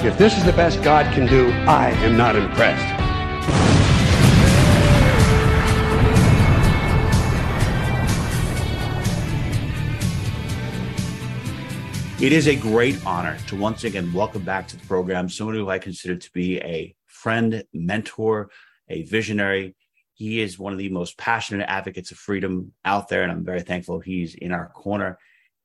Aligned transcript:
If 0.00 0.16
this 0.16 0.38
is 0.38 0.44
the 0.44 0.52
best 0.52 0.80
God 0.84 1.12
can 1.12 1.26
do, 1.26 1.50
I 1.66 1.90
am 2.04 2.16
not 2.16 2.36
impressed. 2.36 2.86
It 12.22 12.32
is 12.32 12.46
a 12.46 12.54
great 12.54 13.04
honor 13.04 13.36
to 13.48 13.56
once 13.56 13.82
again 13.82 14.12
welcome 14.12 14.44
back 14.44 14.68
to 14.68 14.76
the 14.76 14.86
program 14.86 15.28
someone 15.28 15.56
who 15.56 15.68
I 15.68 15.80
consider 15.80 16.14
to 16.14 16.32
be 16.32 16.60
a 16.60 16.94
friend, 17.06 17.64
mentor, 17.72 18.50
a 18.88 19.02
visionary. 19.02 19.74
He 20.14 20.40
is 20.40 20.60
one 20.60 20.72
of 20.72 20.78
the 20.78 20.90
most 20.90 21.18
passionate 21.18 21.68
advocates 21.68 22.12
of 22.12 22.18
freedom 22.18 22.72
out 22.84 23.08
there, 23.08 23.24
and 23.24 23.32
I'm 23.32 23.44
very 23.44 23.62
thankful 23.62 23.98
he's 23.98 24.36
in 24.36 24.52
our 24.52 24.68
corner. 24.68 25.18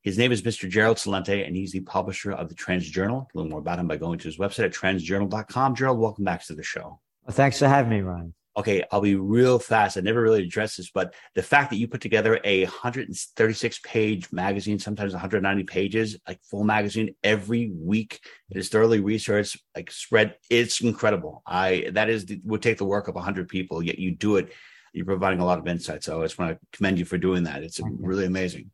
His 0.04 0.18
name 0.18 0.32
is 0.32 0.42
Mr. 0.42 0.70
Gerald 0.70 0.98
Celente, 0.98 1.48
and 1.48 1.56
he's 1.56 1.72
the 1.72 1.80
publisher 1.80 2.32
of 2.32 2.50
the 2.50 2.56
Trends 2.56 2.90
Journal. 2.90 3.28
Learn 3.34 3.50
more 3.50 3.60
about 3.60 3.80
him 3.80 3.88
by 3.88 3.98
going 3.98 4.20
to 4.20 4.28
his 4.28 4.38
website 4.38 4.66
at 4.66 4.74
trendsjournal.com. 4.74 5.76
Gerald, 5.76 6.00
welcome 6.00 6.26
back 6.26 6.46
to 6.46 6.54
the 6.54 6.64
show. 6.64 7.00
Well, 7.26 7.34
thanks 7.34 7.60
for 7.60 7.68
having 7.68 7.90
me, 7.90 8.02
Ryan 8.02 8.34
okay, 8.56 8.84
I'll 8.92 9.02
be 9.02 9.16
real 9.16 9.60
fast. 9.60 9.98
I 9.98 10.02
never 10.02 10.22
really 10.22 10.44
addressed 10.44 10.78
this, 10.78 10.92
but 10.92 11.14
the 11.36 11.42
fact 11.42 11.70
that 11.72 11.78
you 11.78 11.88
put 11.88 12.02
together 12.02 12.40
a 12.44 12.64
136 12.64 13.80
page 13.84 14.32
magazine, 14.32 14.80
sometimes 14.80 15.14
190 15.14 15.64
pages, 15.64 16.18
like 16.28 16.40
full 16.44 16.64
magazine 16.64 17.16
every 17.24 17.72
week, 17.74 18.20
it 18.50 18.58
is 18.58 18.70
thoroughly 18.70 19.00
researched, 19.00 19.60
like 19.76 19.90
spread. 19.92 20.36
It's 20.50 20.82
incredible. 20.82 21.42
I 21.46 21.90
that 21.94 22.10
is 22.10 22.26
the, 22.26 22.42
would 22.44 22.62
take 22.62 22.78
the 22.78 22.86
work 22.86 23.08
of 23.08 23.16
100 23.16 23.48
people, 23.48 23.82
yet 23.82 24.00
you 24.00 24.12
do 24.12 24.38
it. 24.38 24.52
You're 24.94 25.06
providing 25.06 25.40
a 25.40 25.46
lot 25.46 25.58
of 25.58 25.68
insight. 25.68 26.04
So 26.04 26.22
I 26.22 26.26
just 26.26 26.38
want 26.38 26.52
to 26.52 26.78
commend 26.78 27.00
you 27.00 27.06
for 27.06 27.18
doing 27.18 27.46
that. 27.46 27.64
It's 27.64 27.80
really 28.00 28.26
amazing. 28.26 28.70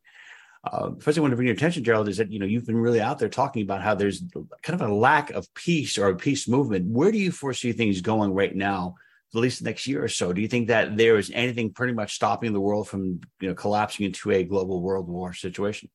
Uh, 0.62 0.90
first, 0.98 1.16
I 1.16 1.22
want 1.22 1.32
to 1.32 1.36
bring 1.36 1.48
your 1.48 1.56
attention, 1.56 1.84
Gerald, 1.84 2.08
is 2.08 2.18
that 2.18 2.30
you 2.30 2.38
know 2.38 2.46
you've 2.46 2.66
been 2.66 2.76
really 2.76 3.00
out 3.00 3.18
there 3.18 3.30
talking 3.30 3.62
about 3.62 3.82
how 3.82 3.94
there's 3.94 4.22
kind 4.62 4.80
of 4.80 4.88
a 4.88 4.92
lack 4.92 5.30
of 5.30 5.52
peace 5.54 5.96
or 5.96 6.08
a 6.08 6.16
peace 6.16 6.46
movement. 6.46 6.86
Where 6.86 7.10
do 7.10 7.18
you 7.18 7.32
foresee 7.32 7.72
things 7.72 8.00
going 8.00 8.32
right 8.32 8.54
now? 8.54 8.96
at 9.34 9.40
least 9.40 9.60
the 9.60 9.64
next 9.64 9.86
year 9.86 10.02
or 10.02 10.08
so? 10.08 10.32
Do 10.32 10.40
you 10.40 10.48
think 10.48 10.68
that 10.68 10.96
there 10.96 11.16
is 11.16 11.30
anything 11.32 11.72
pretty 11.72 11.92
much 11.92 12.14
stopping 12.14 12.52
the 12.52 12.60
world 12.60 12.88
from 12.88 13.20
you 13.40 13.48
know 13.48 13.54
collapsing 13.54 14.06
into 14.06 14.30
a 14.32 14.42
global 14.42 14.82
world 14.82 15.08
war 15.08 15.32
situation? 15.32 15.88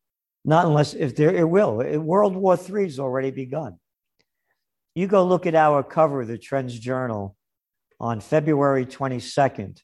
Not 0.43 0.65
unless 0.65 0.93
if 0.93 1.15
there 1.15 1.35
it 1.35 1.47
will. 1.49 1.77
World 1.99 2.35
War 2.35 2.57
III 2.57 2.83
has 2.83 2.99
already 2.99 3.31
begun. 3.31 3.79
You 4.93 5.07
go 5.07 5.25
look 5.25 5.45
at 5.45 5.55
our 5.55 5.83
cover 5.83 6.21
of 6.21 6.27
the 6.27 6.37
Trends 6.37 6.77
Journal 6.79 7.35
on 7.99 8.21
February 8.21 8.85
22nd, 8.85 9.81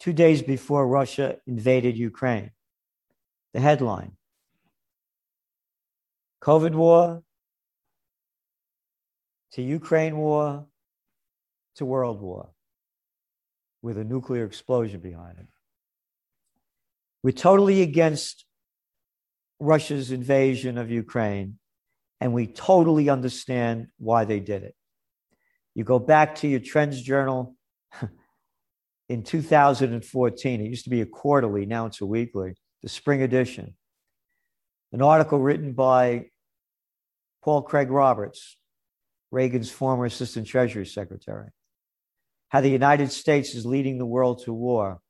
two 0.00 0.12
days 0.12 0.42
before 0.42 0.88
Russia 0.88 1.36
invaded 1.46 1.96
Ukraine. 1.96 2.50
The 3.54 3.60
headline 3.60 4.12
COVID 6.42 6.74
war 6.74 7.22
to 9.52 9.62
Ukraine 9.62 10.16
war 10.16 10.66
to 11.76 11.84
world 11.84 12.20
war 12.20 12.50
with 13.82 13.98
a 13.98 14.04
nuclear 14.04 14.44
explosion 14.44 15.00
behind 15.00 15.38
it. 15.38 15.46
We're 17.22 17.32
totally 17.32 17.82
against 17.82 18.44
Russia's 19.60 20.10
invasion 20.10 20.78
of 20.78 20.90
Ukraine, 20.90 21.58
and 22.20 22.32
we 22.32 22.46
totally 22.46 23.08
understand 23.08 23.88
why 23.98 24.24
they 24.24 24.40
did 24.40 24.64
it. 24.64 24.74
You 25.74 25.84
go 25.84 25.98
back 25.98 26.34
to 26.36 26.48
your 26.48 26.60
Trends 26.60 27.00
Journal 27.00 27.54
in 29.08 29.22
2014, 29.22 30.60
it 30.60 30.64
used 30.64 30.84
to 30.84 30.90
be 30.90 31.00
a 31.00 31.06
quarterly, 31.06 31.64
now 31.64 31.86
it's 31.86 32.00
a 32.00 32.06
weekly, 32.06 32.54
the 32.82 32.88
spring 32.88 33.22
edition. 33.22 33.74
An 34.92 35.02
article 35.02 35.38
written 35.38 35.72
by 35.72 36.26
Paul 37.42 37.62
Craig 37.62 37.90
Roberts, 37.90 38.56
Reagan's 39.30 39.70
former 39.70 40.04
assistant 40.04 40.46
treasury 40.46 40.86
secretary 40.86 41.50
how 42.52 42.60
the 42.60 42.68
United 42.68 43.10
States 43.10 43.54
is 43.54 43.64
leading 43.64 43.96
the 43.96 44.04
world 44.04 44.42
to 44.44 44.52
war 44.52 45.00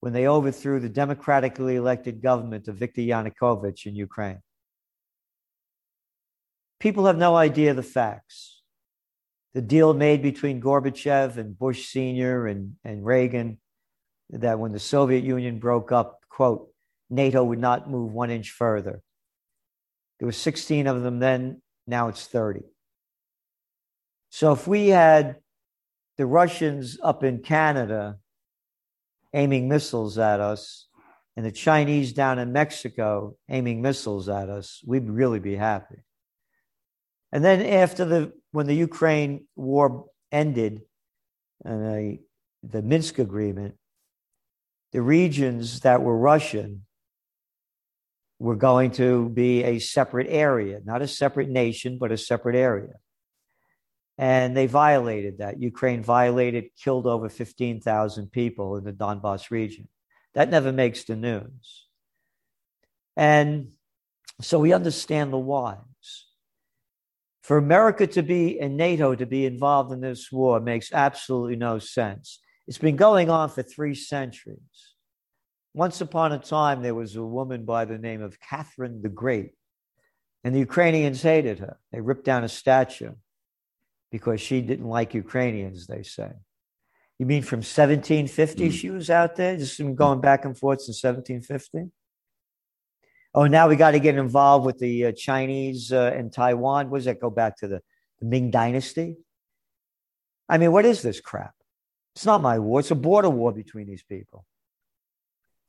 when 0.00 0.12
they 0.12 0.28
overthrew 0.28 0.78
the 0.78 0.90
democratically 0.90 1.74
elected 1.74 2.20
government 2.20 2.68
of 2.68 2.76
Viktor 2.76 3.00
Yanukovych 3.00 3.86
in 3.86 3.96
Ukraine. 3.96 4.42
People 6.78 7.06
have 7.06 7.16
no 7.16 7.34
idea 7.34 7.72
the 7.72 7.82
facts. 7.82 8.60
The 9.54 9.62
deal 9.62 9.94
made 9.94 10.20
between 10.20 10.60
Gorbachev 10.60 11.38
and 11.38 11.58
Bush 11.58 11.88
Sr. 11.88 12.46
and, 12.46 12.76
and 12.84 13.06
Reagan 13.06 13.58
that 14.28 14.58
when 14.58 14.72
the 14.72 14.78
Soviet 14.78 15.24
Union 15.24 15.60
broke 15.60 15.90
up, 15.90 16.20
quote, 16.28 16.69
NATO 17.10 17.42
would 17.44 17.58
not 17.58 17.90
move 17.90 18.12
one 18.12 18.30
inch 18.30 18.50
further. 18.50 19.02
There 20.18 20.26
were 20.26 20.32
16 20.32 20.86
of 20.86 21.02
them 21.02 21.18
then, 21.18 21.60
now 21.86 22.08
it's 22.08 22.26
30. 22.26 22.60
So 24.30 24.52
if 24.52 24.66
we 24.66 24.88
had 24.88 25.36
the 26.16 26.26
Russians 26.26 26.98
up 27.02 27.24
in 27.24 27.40
Canada 27.40 28.18
aiming 29.32 29.68
missiles 29.68 30.18
at 30.18 30.40
us 30.40 30.86
and 31.36 31.44
the 31.44 31.52
Chinese 31.52 32.12
down 32.12 32.38
in 32.38 32.52
Mexico 32.52 33.36
aiming 33.48 33.82
missiles 33.82 34.28
at 34.28 34.48
us, 34.48 34.82
we'd 34.86 35.08
really 35.08 35.40
be 35.40 35.56
happy. 35.56 36.04
And 37.32 37.44
then 37.44 37.64
after 37.64 38.04
the 38.04 38.32
when 38.52 38.66
the 38.66 38.74
Ukraine 38.74 39.46
war 39.56 40.06
ended 40.32 40.82
and 41.64 41.84
the, 41.84 42.18
the 42.62 42.82
Minsk 42.82 43.18
agreement, 43.18 43.76
the 44.92 45.02
regions 45.02 45.80
that 45.80 46.02
were 46.02 46.16
Russian 46.16 46.86
were 48.40 48.56
going 48.56 48.90
to 48.90 49.28
be 49.28 49.62
a 49.62 49.78
separate 49.78 50.26
area, 50.28 50.80
not 50.84 51.02
a 51.02 51.06
separate 51.06 51.48
nation, 51.48 51.98
but 51.98 52.10
a 52.10 52.16
separate 52.16 52.56
area 52.56 52.94
and 54.20 54.54
they 54.54 54.66
violated 54.66 55.38
that. 55.38 55.62
Ukraine 55.62 56.02
violated, 56.02 56.66
killed 56.76 57.06
over 57.06 57.30
15,000 57.30 58.30
people 58.30 58.76
in 58.76 58.84
the 58.84 58.92
Donbass 58.92 59.50
region. 59.50 59.88
That 60.34 60.50
never 60.50 60.72
makes 60.72 61.04
the 61.04 61.16
news. 61.16 61.86
And 63.16 63.70
so 64.42 64.58
we 64.58 64.74
understand 64.74 65.32
the 65.32 65.38
whys. 65.38 65.78
For 67.42 67.56
America 67.56 68.06
to 68.08 68.22
be 68.22 68.60
and 68.60 68.76
NATO 68.76 69.14
to 69.14 69.24
be 69.24 69.46
involved 69.46 69.90
in 69.90 70.02
this 70.02 70.30
war 70.30 70.60
makes 70.60 70.92
absolutely 70.92 71.56
no 71.56 71.78
sense. 71.78 72.40
It's 72.68 72.76
been 72.76 72.96
going 72.96 73.30
on 73.30 73.48
for 73.48 73.62
three 73.62 73.94
centuries. 73.94 74.89
Once 75.74 76.00
upon 76.00 76.32
a 76.32 76.38
time, 76.38 76.82
there 76.82 76.94
was 76.94 77.14
a 77.14 77.24
woman 77.24 77.64
by 77.64 77.84
the 77.84 77.98
name 77.98 78.22
of 78.22 78.40
Catherine 78.40 79.02
the 79.02 79.08
Great, 79.08 79.52
and 80.42 80.54
the 80.54 80.58
Ukrainians 80.58 81.22
hated 81.22 81.60
her. 81.60 81.78
They 81.92 82.00
ripped 82.00 82.24
down 82.24 82.42
a 82.42 82.48
statue 82.48 83.12
because 84.10 84.40
she 84.40 84.60
didn't 84.60 84.88
like 84.88 85.14
Ukrainians, 85.14 85.86
they 85.86 86.02
say. 86.02 86.30
You 87.18 87.26
mean 87.26 87.42
from 87.42 87.58
1750 87.58 88.68
mm. 88.68 88.72
she 88.72 88.90
was 88.90 89.10
out 89.10 89.36
there, 89.36 89.56
just 89.56 89.80
going 89.94 90.20
back 90.20 90.44
and 90.44 90.56
forth 90.58 90.80
since 90.80 91.02
1750? 91.04 91.92
Oh, 93.32 93.46
now 93.46 93.68
we 93.68 93.76
got 93.76 93.92
to 93.92 94.00
get 94.00 94.16
involved 94.16 94.66
with 94.66 94.78
the 94.78 95.06
uh, 95.06 95.12
Chinese 95.12 95.92
uh, 95.92 96.12
and 96.16 96.32
Taiwan. 96.32 96.90
What 96.90 96.98
does 96.98 97.04
that 97.04 97.20
go 97.20 97.30
back 97.30 97.58
to 97.58 97.68
the, 97.68 97.80
the 98.18 98.26
Ming 98.26 98.50
Dynasty? 98.50 99.18
I 100.48 100.58
mean, 100.58 100.72
what 100.72 100.84
is 100.84 101.02
this 101.02 101.20
crap? 101.20 101.54
It's 102.16 102.26
not 102.26 102.42
my 102.42 102.58
war. 102.58 102.80
It's 102.80 102.90
a 102.90 102.96
border 102.96 103.30
war 103.30 103.52
between 103.52 103.86
these 103.86 104.02
people. 104.02 104.44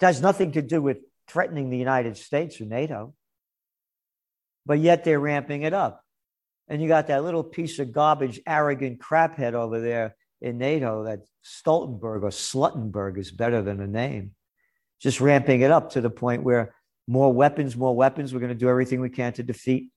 It 0.01 0.05
has 0.05 0.21
nothing 0.21 0.53
to 0.53 0.61
do 0.61 0.81
with 0.81 0.97
threatening 1.27 1.69
the 1.69 1.77
United 1.77 2.17
States 2.17 2.59
or 2.59 2.65
NATO. 2.65 3.13
But 4.65 4.79
yet 4.79 5.03
they're 5.03 5.19
ramping 5.19 5.61
it 5.61 5.73
up. 5.73 6.03
And 6.67 6.81
you 6.81 6.87
got 6.87 7.07
that 7.07 7.23
little 7.23 7.43
piece 7.43 7.79
of 7.79 7.91
garbage, 7.91 8.39
arrogant 8.47 8.99
craphead 8.99 9.53
over 9.53 9.79
there 9.79 10.15
in 10.41 10.57
NATO, 10.57 11.03
that 11.03 11.19
Stoltenberg 11.43 12.23
or 12.23 12.29
Sluttenberg 12.29 13.17
is 13.17 13.31
better 13.31 13.61
than 13.61 13.79
a 13.79 13.87
name, 13.87 14.31
just 14.99 15.21
ramping 15.21 15.61
it 15.61 15.71
up 15.71 15.91
to 15.91 16.01
the 16.01 16.09
point 16.09 16.43
where 16.43 16.73
more 17.07 17.31
weapons, 17.31 17.75
more 17.75 17.95
weapons. 17.95 18.33
We're 18.33 18.39
going 18.39 18.53
to 18.53 18.55
do 18.55 18.69
everything 18.69 19.01
we 19.01 19.09
can 19.09 19.33
to 19.33 19.43
defeat 19.43 19.89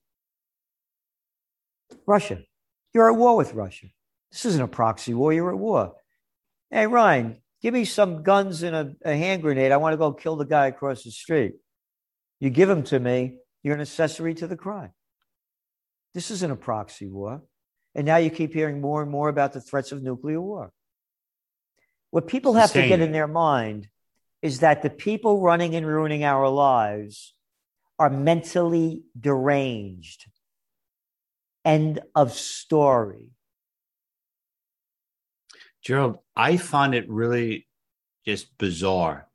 Russia. 2.05 2.39
You're 2.93 3.11
at 3.11 3.17
war 3.17 3.37
with 3.37 3.53
Russia. 3.53 3.87
This 4.31 4.45
isn't 4.45 4.61
a 4.61 4.67
proxy 4.67 5.13
war. 5.13 5.33
You're 5.33 5.51
at 5.51 5.57
war. 5.57 5.93
Hey, 6.69 6.87
Ryan, 6.87 7.37
give 7.65 7.73
me 7.73 7.83
some 7.83 8.21
guns 8.21 8.61
and 8.61 8.75
a, 8.75 8.95
a 9.03 9.15
hand 9.15 9.41
grenade. 9.41 9.71
I 9.71 9.77
want 9.77 9.93
to 9.93 9.97
go 9.97 10.13
kill 10.13 10.35
the 10.35 10.45
guy 10.45 10.67
across 10.67 11.01
the 11.01 11.09
street. 11.09 11.55
You 12.39 12.51
give 12.51 12.69
them 12.69 12.83
to 12.83 12.99
me, 12.99 13.37
you're 13.63 13.73
an 13.73 13.81
accessory 13.81 14.35
to 14.35 14.45
the 14.45 14.55
crime. 14.55 14.91
This 16.13 16.29
isn't 16.29 16.51
a 16.51 16.55
proxy 16.55 17.07
war. 17.07 17.41
And 17.95 18.05
now 18.05 18.17
you 18.17 18.29
keep 18.29 18.53
hearing 18.53 18.81
more 18.81 19.01
and 19.01 19.09
more 19.09 19.29
about 19.29 19.53
the 19.53 19.61
threats 19.61 19.91
of 19.91 20.03
nuclear 20.03 20.39
war. 20.39 20.73
What 22.11 22.27
people 22.27 22.53
have 22.53 22.71
to 22.73 22.87
get 22.87 22.99
in 22.99 23.11
their 23.11 23.27
mind 23.27 23.87
is 24.43 24.59
that 24.59 24.83
the 24.83 24.91
people 24.91 25.41
running 25.41 25.75
and 25.75 25.87
ruining 25.87 26.23
our 26.23 26.47
lives 26.47 27.33
are 27.97 28.11
mentally 28.11 29.01
deranged. 29.19 30.27
End 31.63 31.99
of 32.13 32.31
story. 32.31 33.31
Gerald, 35.85 36.17
I 36.35 36.57
find 36.57 36.95
it 36.95 37.07
really 37.07 37.67
just 38.25 38.57
bizarre 38.57 39.27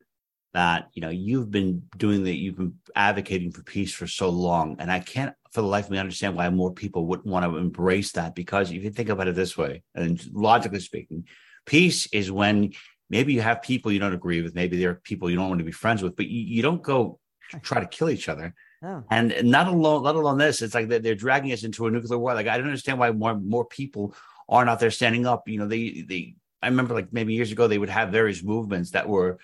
that 0.53 0.89
you 0.95 1.01
know 1.01 1.11
you've 1.11 1.49
been 1.49 1.85
doing 1.97 2.25
that 2.25 2.35
you've 2.35 2.57
been 2.57 2.75
advocating 2.97 3.53
for 3.53 3.63
peace 3.63 3.95
for 3.95 4.09
so 4.09 4.29
long 4.29 4.75
and 4.81 4.91
i 4.91 4.99
can't 4.99 5.33
for 5.53 5.61
the 5.61 5.67
life 5.69 5.85
of 5.85 5.93
me 5.93 5.99
understand 5.99 6.35
why 6.35 6.51
more 6.51 6.73
people 6.73 7.07
wouldn't 7.07 7.29
want 7.29 7.45
to 7.45 7.57
embrace 7.57 8.11
that 8.11 8.35
because 8.35 8.73
if 8.73 8.83
you 8.83 8.91
think 8.91 9.11
about 9.11 9.29
it 9.29 9.37
this 9.37 9.57
way 9.57 9.81
and 9.95 10.21
logically 10.33 10.81
speaking 10.81 11.25
peace 11.67 12.09
is 12.13 12.33
when 12.33 12.73
maybe 13.11 13.33
you 13.33 13.41
have 13.41 13.63
people 13.63 13.93
you 13.93 14.01
don't 14.01 14.13
agree 14.13 14.43
with 14.43 14.57
maybe 14.57 14.77
there 14.77 14.91
are 14.91 14.95
people 15.05 15.31
you 15.31 15.37
don't 15.37 15.49
want 15.49 15.61
to 15.61 15.65
be 15.65 15.71
friends 15.71 16.03
with 16.03 16.17
but 16.17 16.27
you, 16.27 16.41
you 16.41 16.63
don't 16.63 16.83
go 16.83 17.21
try 17.63 17.81
to 17.81 17.87
kill 17.87 18.11
each 18.11 18.29
other. 18.29 18.53
No. 18.83 19.05
and 19.11 19.35
not 19.45 19.69
alone 19.69 20.03
let 20.03 20.15
alone 20.15 20.39
this 20.39 20.63
it's 20.63 20.75
like 20.75 20.89
they're, 20.89 21.01
they're 21.01 21.15
dragging 21.15 21.53
us 21.53 21.65
into 21.65 21.87
a 21.87 21.91
nuclear 21.91 22.19
war. 22.19 22.35
Like 22.35 22.49
i 22.49 22.57
don't 22.57 22.67
understand 22.67 22.99
why 22.99 23.13
more 23.13 23.39
more 23.39 23.67
people 23.67 24.15
aren't 24.51 24.69
out 24.69 24.81
there 24.81 24.91
standing 24.91 25.27
up. 25.27 25.49
You 25.49 25.59
know 25.59 25.69
they 25.69 26.05
they 26.07 26.35
i 26.63 26.69
remember 26.69 26.95
like 26.95 27.13
maybe 27.13 27.35
years 27.35 27.53
ago 27.53 27.67
they 27.67 27.79
would 27.79 27.89
have 27.89 28.11
various 28.11 28.43
movements 28.43 28.91
that 28.91 29.09
were 29.09 29.39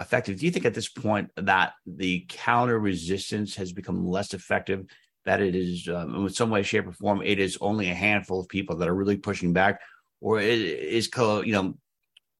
effective. 0.00 0.38
Do 0.38 0.46
you 0.46 0.52
think 0.52 0.64
at 0.64 0.74
this 0.74 0.88
point 0.88 1.30
that 1.36 1.74
the 1.86 2.24
counter 2.28 2.78
resistance 2.78 3.54
has 3.56 3.72
become 3.72 4.06
less 4.06 4.34
effective? 4.34 4.86
That 5.26 5.40
it 5.42 5.54
is, 5.54 5.86
um, 5.88 6.14
in 6.26 6.28
some 6.30 6.48
way, 6.48 6.62
shape, 6.62 6.86
or 6.86 6.92
form, 6.92 7.20
it 7.22 7.38
is 7.38 7.58
only 7.60 7.90
a 7.90 7.94
handful 7.94 8.40
of 8.40 8.48
people 8.48 8.76
that 8.76 8.88
are 8.88 8.94
really 8.94 9.18
pushing 9.18 9.52
back, 9.52 9.80
or 10.20 10.40
is, 10.40 10.62
is 10.62 11.10
you 11.16 11.52
know, 11.52 11.74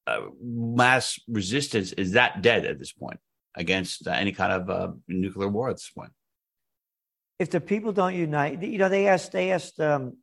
uh, 0.07 0.21
mass 0.41 1.19
resistance 1.27 1.91
is 1.91 2.13
that 2.13 2.41
dead 2.41 2.65
at 2.65 2.79
this 2.79 2.91
point 2.91 3.19
against 3.55 4.07
uh, 4.07 4.11
any 4.11 4.31
kind 4.31 4.51
of 4.51 4.69
uh, 4.69 4.91
nuclear 5.07 5.47
war 5.47 5.69
at 5.69 5.75
this 5.75 5.91
point? 5.91 6.11
If 7.37 7.51
the 7.51 7.61
people 7.61 7.91
don't 7.91 8.15
unite, 8.15 8.63
you 8.63 8.79
know, 8.79 8.89
they 8.89 9.07
asked 9.07 9.31
they 9.31 9.51
asked 9.51 9.79
um, 9.79 10.17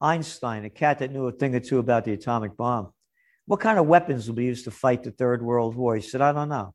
Einstein, 0.00 0.64
a 0.64 0.70
cat 0.70 1.00
that 1.00 1.10
knew 1.10 1.26
a 1.26 1.32
thing 1.32 1.54
or 1.56 1.60
two 1.60 1.80
about 1.80 2.04
the 2.04 2.12
atomic 2.12 2.56
bomb, 2.56 2.92
what 3.46 3.60
kind 3.60 3.78
of 3.78 3.86
weapons 3.86 4.26
will 4.26 4.34
be 4.34 4.44
used 4.44 4.64
to 4.64 4.70
fight 4.70 5.02
the 5.02 5.10
Third 5.10 5.42
World 5.42 5.74
War? 5.74 5.96
He 5.96 6.02
said, 6.02 6.20
I 6.20 6.32
don't 6.32 6.48
know 6.48 6.74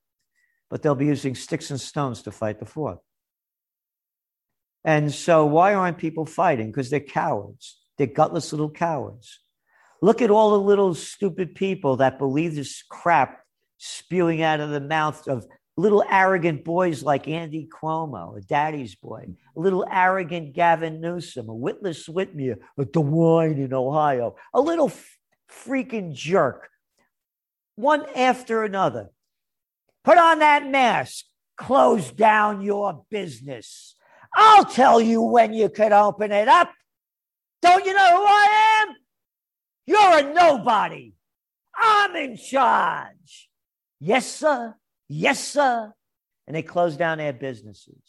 but 0.69 0.81
they'll 0.81 0.95
be 0.95 1.07
using 1.07 1.35
sticks 1.35 1.71
and 1.71 1.81
stones 1.81 2.21
to 2.23 2.31
fight 2.31 2.59
the 2.59 2.65
fourth. 2.65 2.99
And 4.85 5.13
so, 5.13 5.45
why 5.45 5.73
aren't 5.73 5.97
people 5.97 6.25
fighting? 6.25 6.67
Because 6.67 6.89
they're 6.89 6.99
cowards. 6.99 7.79
They're 7.97 8.07
gutless 8.07 8.53
little 8.53 8.69
cowards. 8.69 9.39
Look 10.01 10.21
at 10.21 10.31
all 10.31 10.51
the 10.51 10.59
little 10.59 10.93
stupid 10.93 11.55
people 11.55 11.97
that 11.97 12.17
believe 12.17 12.55
this 12.55 12.83
crap 12.83 13.41
spewing 13.77 14.41
out 14.41 14.61
of 14.61 14.69
the 14.69 14.79
mouth 14.79 15.27
of 15.27 15.45
little 15.75 16.03
arrogant 16.09 16.63
boys 16.63 17.03
like 17.03 17.27
Andy 17.27 17.67
Cuomo, 17.67 18.37
a 18.37 18.41
daddy's 18.41 18.95
boy, 18.95 19.25
a 19.55 19.59
little 19.59 19.85
arrogant 19.89 20.53
Gavin 20.53 21.01
Newsom, 21.01 21.49
a 21.49 21.53
witless 21.53 22.07
Whitmer, 22.07 22.57
a 22.77 22.85
DeWine 22.85 23.57
in 23.57 23.73
Ohio, 23.73 24.35
a 24.53 24.61
little 24.61 24.91
freaking 25.51 26.13
jerk, 26.13 26.69
one 27.75 28.05
after 28.15 28.63
another. 28.63 29.09
Put 30.03 30.17
on 30.17 30.39
that 30.39 30.67
mask. 30.67 31.25
Close 31.57 32.11
down 32.11 32.61
your 32.61 33.05
business. 33.09 33.95
I'll 34.33 34.65
tell 34.65 35.01
you 35.01 35.21
when 35.21 35.53
you 35.53 35.69
could 35.69 35.91
open 35.91 36.31
it 36.31 36.47
up. 36.47 36.71
Don't 37.61 37.85
you 37.85 37.93
know 37.93 38.17
who 38.17 38.23
I 38.25 38.85
am? 38.87 38.95
You're 39.85 40.29
a 40.29 40.33
nobody. 40.33 41.13
I'm 41.75 42.15
in 42.15 42.37
charge. 42.37 43.49
Yes, 43.99 44.31
sir. 44.31 44.75
Yes, 45.07 45.43
sir. 45.43 45.93
And 46.47 46.55
they 46.55 46.61
closed 46.61 46.97
down 46.97 47.17
their 47.17 47.33
businesses. 47.33 48.01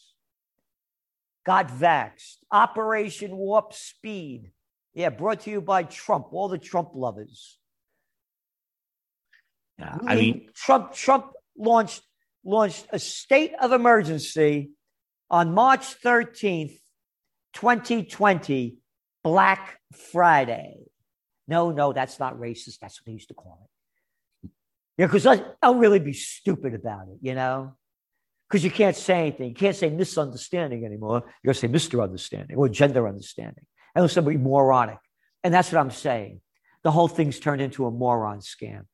Got 1.45 1.69
vaxxed. 1.69 2.37
Operation 2.53 3.37
Warp 3.37 3.73
Speed. 3.73 4.53
Yeah, 4.95 5.11
brought 5.11 5.41
to 5.41 5.51
you 5.51 5.61
by 5.61 5.85
Trump, 5.85 6.33
all 6.33 6.49
the 6.49 6.59
Trump 6.59 6.91
lovers. 6.95 7.59
Yeah, 9.79 9.97
I 10.07 10.15
mean, 10.15 10.49
Trump, 10.55 10.93
Trump 10.93 11.33
launched 11.57 12.03
launched 12.45 12.87
a 12.91 12.99
state 12.99 13.53
of 13.61 13.73
emergency 13.73 14.71
on 15.31 15.55
March 15.55 16.01
13th, 16.03 16.79
2020, 17.55 18.79
Black 19.23 19.79
Friday. 20.13 20.77
No, 21.47 21.71
no, 21.71 21.93
that's 21.93 22.19
not 22.19 22.39
racist. 22.39 22.79
That's 22.81 23.01
what 23.01 23.07
they 23.07 23.13
used 23.13 23.29
to 23.29 23.35
call 23.35 23.61
it. 23.65 24.51
Yeah, 24.99 25.07
because 25.07 25.27
I'll 25.63 25.77
really 25.77 25.99
be 25.99 26.13
stupid 26.13 26.75
about 26.75 27.09
it, 27.09 27.19
you 27.23 27.35
know? 27.35 27.75
Because 28.49 28.65
you 28.65 28.71
can't 28.71 28.97
say 28.97 29.21
anything. 29.21 29.49
You 29.51 29.55
can't 29.55 29.77
say 29.77 29.89
misunderstanding 29.89 30.85
anymore. 30.85 31.23
You 31.43 31.49
got 31.49 31.55
to 31.55 31.61
say 31.61 31.69
Mr. 31.69 32.03
Understanding 32.03 32.57
or 32.57 32.69
gender 32.69 33.09
understanding. 33.09 33.65
And 33.95 34.05
it's 34.05 34.15
somebody 34.15 34.37
moronic. 34.37 34.99
And 35.43 35.53
that's 35.53 35.73
what 35.73 35.81
I'm 35.81 35.91
saying. 35.91 36.41
The 36.83 36.91
whole 36.91 37.09
thing's 37.09 37.39
turned 37.39 37.61
into 37.61 37.87
a 37.87 37.91
moron 37.91 38.41
scam. 38.41 38.87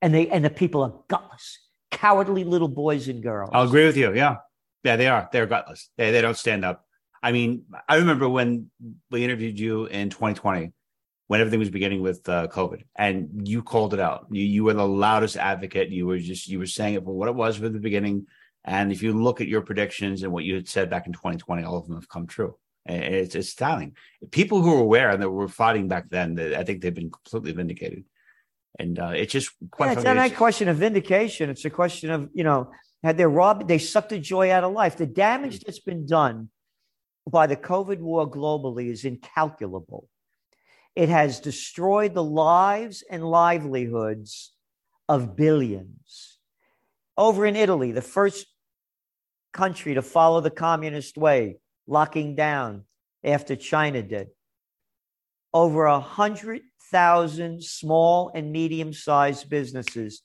And 0.00 0.12
they 0.12 0.28
and 0.28 0.44
the 0.44 0.50
people 0.50 0.82
are 0.82 0.94
gutless 1.08 1.58
cowardly 1.92 2.42
little 2.42 2.68
boys 2.68 3.06
and 3.06 3.22
girls. 3.22 3.50
I'll 3.52 3.68
agree 3.68 3.86
with 3.86 3.96
you. 3.96 4.12
Yeah. 4.14 4.36
Yeah, 4.82 4.96
they 4.96 5.06
are. 5.06 5.28
They're 5.30 5.46
gutless. 5.46 5.90
They, 5.96 6.10
they 6.10 6.20
don't 6.20 6.36
stand 6.36 6.64
up. 6.64 6.84
I 7.22 7.30
mean, 7.30 7.66
I 7.88 7.96
remember 7.96 8.28
when 8.28 8.70
we 9.12 9.22
interviewed 9.22 9.60
you 9.60 9.84
in 9.86 10.10
2020, 10.10 10.72
when 11.28 11.40
everything 11.40 11.60
was 11.60 11.70
beginning 11.70 12.02
with 12.02 12.28
uh, 12.28 12.48
COVID, 12.48 12.82
and 12.96 13.46
you 13.48 13.62
called 13.62 13.94
it 13.94 14.00
out. 14.00 14.26
You, 14.30 14.42
you 14.42 14.64
were 14.64 14.74
the 14.74 14.86
loudest 14.86 15.36
advocate. 15.36 15.90
You 15.90 16.06
were 16.06 16.18
just, 16.18 16.48
you 16.48 16.58
were 16.58 16.66
saying 16.66 16.94
it 16.94 17.04
for 17.04 17.14
what 17.14 17.28
it 17.28 17.36
was 17.36 17.56
from 17.56 17.72
the 17.72 17.78
beginning. 17.78 18.26
And 18.64 18.90
if 18.90 19.02
you 19.02 19.12
look 19.12 19.40
at 19.40 19.46
your 19.46 19.60
predictions 19.60 20.24
and 20.24 20.32
what 20.32 20.44
you 20.44 20.56
had 20.56 20.68
said 20.68 20.90
back 20.90 21.06
in 21.06 21.12
2020, 21.12 21.62
all 21.62 21.78
of 21.78 21.86
them 21.86 21.94
have 21.94 22.08
come 22.08 22.26
true. 22.26 22.56
It's, 22.86 23.34
it's. 23.34 23.54
People 24.30 24.62
who 24.62 24.72
were 24.72 24.80
aware 24.80 25.10
and 25.10 25.22
that 25.22 25.30
were 25.30 25.48
fighting 25.48 25.88
back 25.88 26.10
then, 26.10 26.38
I 26.56 26.64
think 26.64 26.82
they've 26.82 26.94
been 26.94 27.10
completely 27.10 27.52
vindicated. 27.52 28.04
And 28.78 28.98
uh, 28.98 29.12
it's 29.14 29.32
just 29.32 29.52
quite. 29.70 29.86
Yeah, 29.86 29.92
it's 29.92 30.04
not 30.04 30.18
a 30.18 30.30
question 30.30 30.68
of 30.68 30.76
vindication. 30.76 31.50
It's 31.50 31.64
a 31.64 31.70
question 31.70 32.10
of 32.10 32.30
you 32.32 32.42
know 32.42 32.70
had 33.02 33.16
they 33.16 33.26
robbed, 33.26 33.68
they 33.68 33.78
sucked 33.78 34.10
the 34.10 34.18
joy 34.18 34.50
out 34.50 34.64
of 34.64 34.72
life. 34.72 34.96
The 34.96 35.06
damage 35.06 35.60
that's 35.60 35.80
been 35.80 36.06
done 36.06 36.50
by 37.28 37.46
the 37.46 37.56
COVID 37.56 37.98
war 37.98 38.30
globally 38.30 38.90
is 38.90 39.04
incalculable. 39.04 40.08
It 40.94 41.08
has 41.08 41.40
destroyed 41.40 42.14
the 42.14 42.22
lives 42.22 43.02
and 43.08 43.24
livelihoods 43.24 44.52
of 45.08 45.36
billions. 45.36 46.38
Over 47.16 47.46
in 47.46 47.56
Italy, 47.56 47.92
the 47.92 48.02
first 48.02 48.46
country 49.52 49.94
to 49.94 50.02
follow 50.02 50.40
the 50.40 50.50
communist 50.50 51.16
way, 51.16 51.56
locking 51.86 52.34
down 52.34 52.84
after 53.24 53.56
China 53.56 54.02
did. 54.02 54.28
Over 55.54 55.86
a 55.86 56.00
hundred 56.00 56.62
thousand 56.90 57.62
small 57.62 58.30
and 58.34 58.52
medium 58.52 58.92
sized 58.92 59.48
businesses 59.48 60.22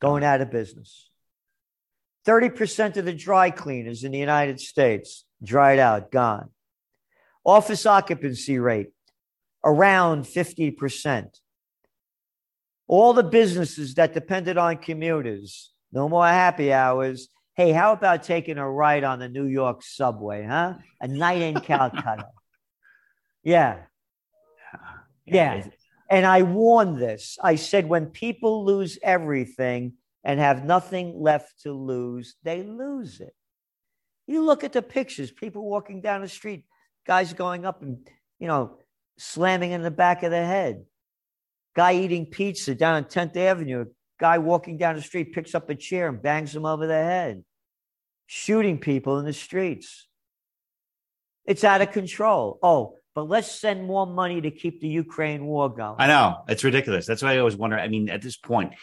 going 0.00 0.24
out 0.24 0.40
of 0.40 0.50
business. 0.50 1.10
30% 2.26 2.96
of 2.96 3.04
the 3.04 3.14
dry 3.14 3.50
cleaners 3.50 4.04
in 4.04 4.12
the 4.12 4.18
United 4.18 4.60
States 4.60 5.24
dried 5.42 5.78
out, 5.78 6.10
gone. 6.10 6.50
Office 7.44 7.86
occupancy 7.86 8.58
rate 8.58 8.90
around 9.64 10.24
50%. 10.24 11.28
All 12.86 13.12
the 13.12 13.22
businesses 13.22 13.94
that 13.94 14.14
depended 14.14 14.58
on 14.58 14.76
commuters, 14.76 15.72
no 15.92 16.08
more 16.08 16.26
happy 16.26 16.72
hours. 16.72 17.28
Hey, 17.58 17.72
how 17.72 17.90
about 17.90 18.22
taking 18.22 18.56
a 18.56 18.70
ride 18.70 19.02
on 19.02 19.18
the 19.18 19.28
New 19.28 19.46
York 19.46 19.82
subway, 19.82 20.44
huh? 20.44 20.74
A 21.00 21.08
night 21.08 21.42
in 21.42 21.58
Calcutta. 21.58 22.28
yeah. 23.42 23.78
Yeah. 25.26 25.66
And 26.08 26.24
I 26.24 26.42
warned 26.42 26.98
this. 26.98 27.36
I 27.42 27.56
said, 27.56 27.88
when 27.88 28.06
people 28.06 28.64
lose 28.64 28.96
everything 29.02 29.94
and 30.22 30.38
have 30.38 30.64
nothing 30.64 31.20
left 31.20 31.62
to 31.64 31.72
lose, 31.72 32.36
they 32.44 32.62
lose 32.62 33.20
it. 33.20 33.34
You 34.28 34.44
look 34.44 34.62
at 34.62 34.72
the 34.72 34.80
pictures, 34.80 35.32
people 35.32 35.68
walking 35.68 36.00
down 36.00 36.20
the 36.20 36.28
street, 36.28 36.64
guys 37.08 37.32
going 37.32 37.66
up 37.66 37.82
and, 37.82 38.08
you 38.38 38.46
know, 38.46 38.78
slamming 39.18 39.72
in 39.72 39.82
the 39.82 39.90
back 39.90 40.22
of 40.22 40.30
the 40.30 40.46
head. 40.46 40.84
Guy 41.74 41.94
eating 41.94 42.26
pizza 42.26 42.76
down 42.76 42.94
on 42.94 43.04
10th 43.06 43.36
Avenue, 43.36 43.86
guy 44.18 44.38
walking 44.38 44.76
down 44.76 44.96
the 44.96 45.02
street 45.02 45.32
picks 45.32 45.54
up 45.54 45.70
a 45.70 45.74
chair 45.74 46.08
and 46.08 46.20
bangs 46.20 46.54
him 46.54 46.66
over 46.66 46.86
the 46.86 46.94
head. 46.94 47.44
Shooting 48.26 48.78
people 48.78 49.18
in 49.18 49.24
the 49.24 49.32
streets. 49.32 50.06
It's 51.46 51.64
out 51.64 51.80
of 51.80 51.92
control. 51.92 52.58
Oh, 52.62 52.96
but 53.14 53.28
let's 53.28 53.50
send 53.50 53.86
more 53.86 54.06
money 54.06 54.40
to 54.40 54.50
keep 54.50 54.80
the 54.80 54.88
Ukraine 54.88 55.46
war 55.46 55.68
going. 55.74 55.96
I 55.98 56.06
know 56.06 56.42
it's 56.46 56.62
ridiculous. 56.62 57.06
That's 57.06 57.22
why 57.22 57.34
I 57.34 57.38
always 57.38 57.56
wonder. 57.56 57.78
I 57.78 57.88
mean, 57.88 58.10
at 58.10 58.22
this 58.22 58.36
point, 58.36 58.74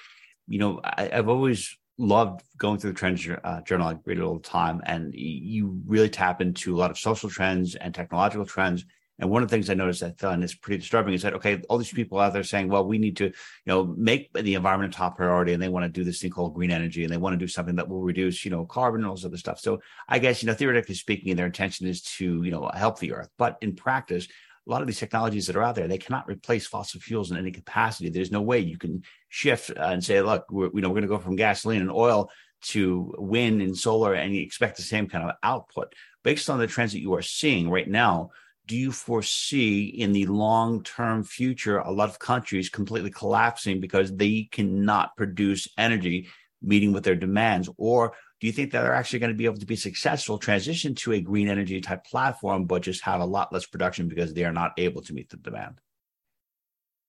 you 0.48 0.60
know, 0.60 0.82
I, 0.84 1.10
have 1.12 1.30
always 1.30 1.78
loved 1.98 2.42
going 2.58 2.80
through 2.80 2.92
the 2.92 2.98
trends 2.98 3.28
uh, 3.28 3.62
journal. 3.62 3.88
I 3.88 3.98
read 4.04 4.18
it 4.18 4.24
all 4.24 4.36
the 4.36 4.42
time, 4.42 4.82
and 4.86 5.14
you 5.14 5.80
really 5.86 6.10
tap 6.10 6.42
into 6.42 6.76
a 6.76 6.78
lot 6.78 6.92
of 6.92 6.98
social 6.98 7.30
trends 7.30 7.76
and 7.76 7.94
technological 7.94 8.46
trends. 8.46 8.86
And 9.20 9.30
one 9.30 9.44
of 9.44 9.50
the 9.50 9.56
things 9.56 9.70
I 9.70 9.76
noticed 9.76 10.02
that 10.02 10.22
and 10.24 10.44
is 10.44 10.56
pretty 10.56 10.80
disturbing 10.80 11.14
is 11.14 11.22
that 11.22 11.36
okay, 11.36 11.62
all 11.70 11.78
these 11.78 11.92
people 11.92 12.20
out 12.20 12.34
there 12.34 12.44
saying, 12.44 12.68
well, 12.68 12.86
we 12.86 12.98
need 12.98 13.18
to, 13.18 13.26
you 13.26 13.34
know, 13.66 13.86
make 13.98 14.32
the 14.34 14.56
environment 14.56 14.94
a 14.94 14.98
top 14.98 15.16
priority, 15.16 15.54
and 15.54 15.64
they 15.64 15.70
want 15.70 15.86
to 15.86 15.90
do 15.90 16.04
this 16.04 16.20
thing 16.20 16.32
called 16.32 16.54
green 16.54 16.72
energy, 16.72 17.04
and 17.04 17.14
they 17.14 17.18
want 17.18 17.34
to 17.34 17.38
do 17.38 17.48
something 17.48 17.76
that 17.76 17.88
will 17.88 18.02
reduce, 18.02 18.44
you 18.44 18.52
know, 18.52 18.66
carbon 18.66 19.02
and 19.02 19.08
all 19.08 19.16
this 19.16 19.26
other 19.26 19.38
stuff. 19.38 19.60
So 19.60 19.82
I 20.10 20.20
guess 20.20 20.44
you 20.44 20.48
know, 20.48 20.54
theoretically 20.54 20.96
speaking, 20.96 21.36
their 21.36 21.46
intention 21.46 21.88
is 21.88 22.02
to 22.18 22.44
you 22.44 22.52
know 22.52 22.70
help 22.74 23.00
the 23.00 23.14
earth, 23.14 23.30
but 23.38 23.58
in 23.62 23.76
practice, 23.76 24.28
a 24.68 24.72
lot 24.72 24.82
of 24.82 24.88
these 24.88 25.00
technologies 25.00 25.48
that 25.48 25.56
are 25.56 25.64
out 25.64 25.76
there, 25.76 25.88
they 25.88 25.98
cannot 25.98 26.28
replace 26.28 26.66
fossil 26.66 27.00
fuels 27.00 27.32
in 27.32 27.38
any 27.38 27.52
capacity. 27.52 28.10
There's 28.10 28.32
no 28.32 28.42
way 28.42 28.60
you 28.60 28.78
can 28.78 29.04
shift 29.30 29.70
uh, 29.70 29.74
and 29.80 30.04
say, 30.04 30.22
look, 30.22 30.46
we're, 30.50 30.72
you 30.74 30.82
know, 30.82 30.90
we're 30.90 30.96
going 30.96 31.04
to 31.04 31.08
go 31.08 31.20
from 31.20 31.36
gasoline 31.36 31.82
and 31.82 31.92
oil 31.92 32.32
to 32.64 33.14
wind 33.20 33.62
and 33.62 33.78
solar, 33.78 34.14
and 34.14 34.34
you 34.34 34.42
expect 34.42 34.78
the 34.78 34.84
same 34.84 35.08
kind 35.08 35.30
of 35.30 35.36
output. 35.44 35.94
Based 36.24 36.50
on 36.50 36.58
the 36.58 36.66
trends 36.66 36.94
that 36.94 37.02
you 37.02 37.14
are 37.14 37.22
seeing 37.22 37.70
right 37.70 37.88
now, 37.88 38.32
do 38.68 38.76
you 38.76 38.92
foresee 38.92 39.86
in 39.86 40.12
the 40.12 40.26
long 40.26 40.84
term 40.84 41.24
future 41.24 41.78
a 41.78 41.92
lot 41.92 42.10
of 42.10 42.20
countries 42.20 42.70
completely 42.70 43.12
collapsing 43.12 43.80
because 43.80 44.16
they 44.16 44.48
cannot 44.52 45.16
produce 45.18 45.68
energy 45.78 46.28
meeting 46.62 46.92
with 46.92 47.04
their 47.04 47.16
demands? 47.16 47.70
Or 47.78 48.14
do 48.40 48.48
you 48.48 48.54
think 48.54 48.72
that 48.72 48.82
they're 48.82 48.94
actually 48.94 49.20
going 49.20 49.32
to 49.32 49.38
be 49.38 49.46
able 49.46 49.60
to 49.60 49.66
be 49.66 49.76
successful, 49.76 50.38
transition 50.38 50.96
to 50.96 51.14
a 51.14 51.22
green 51.22 51.48
energy 51.48 51.80
type 51.80 52.06
platform, 52.06 52.66
but 52.66 52.82
just 52.82 53.04
have 53.04 53.22
a 53.22 53.26
lot 53.26 53.54
less 53.54 53.66
production 53.66 54.08
because 54.08 54.34
they 54.34 54.46
are 54.46 54.54
not 54.54 54.74
able 54.78 55.02
to 55.04 55.14
meet 55.14 55.30
the 55.30 55.38
demand? 55.38 55.80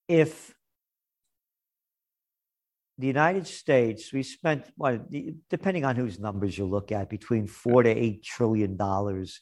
If 0.09 0.55
the 2.99 3.07
United 3.07 3.47
States, 3.47 4.13
we 4.13 4.23
spent, 4.23 4.65
well, 4.77 5.05
depending 5.51 5.85
on 5.85 5.97
whose 5.97 6.19
numbers 6.19 6.57
you 6.57 6.65
look 6.65 6.93
at, 6.93 7.11
between 7.11 7.47
four 7.47 7.83
to 7.83 7.91
eight 7.91 8.23
trillion 8.23 8.77
dollars 8.77 9.41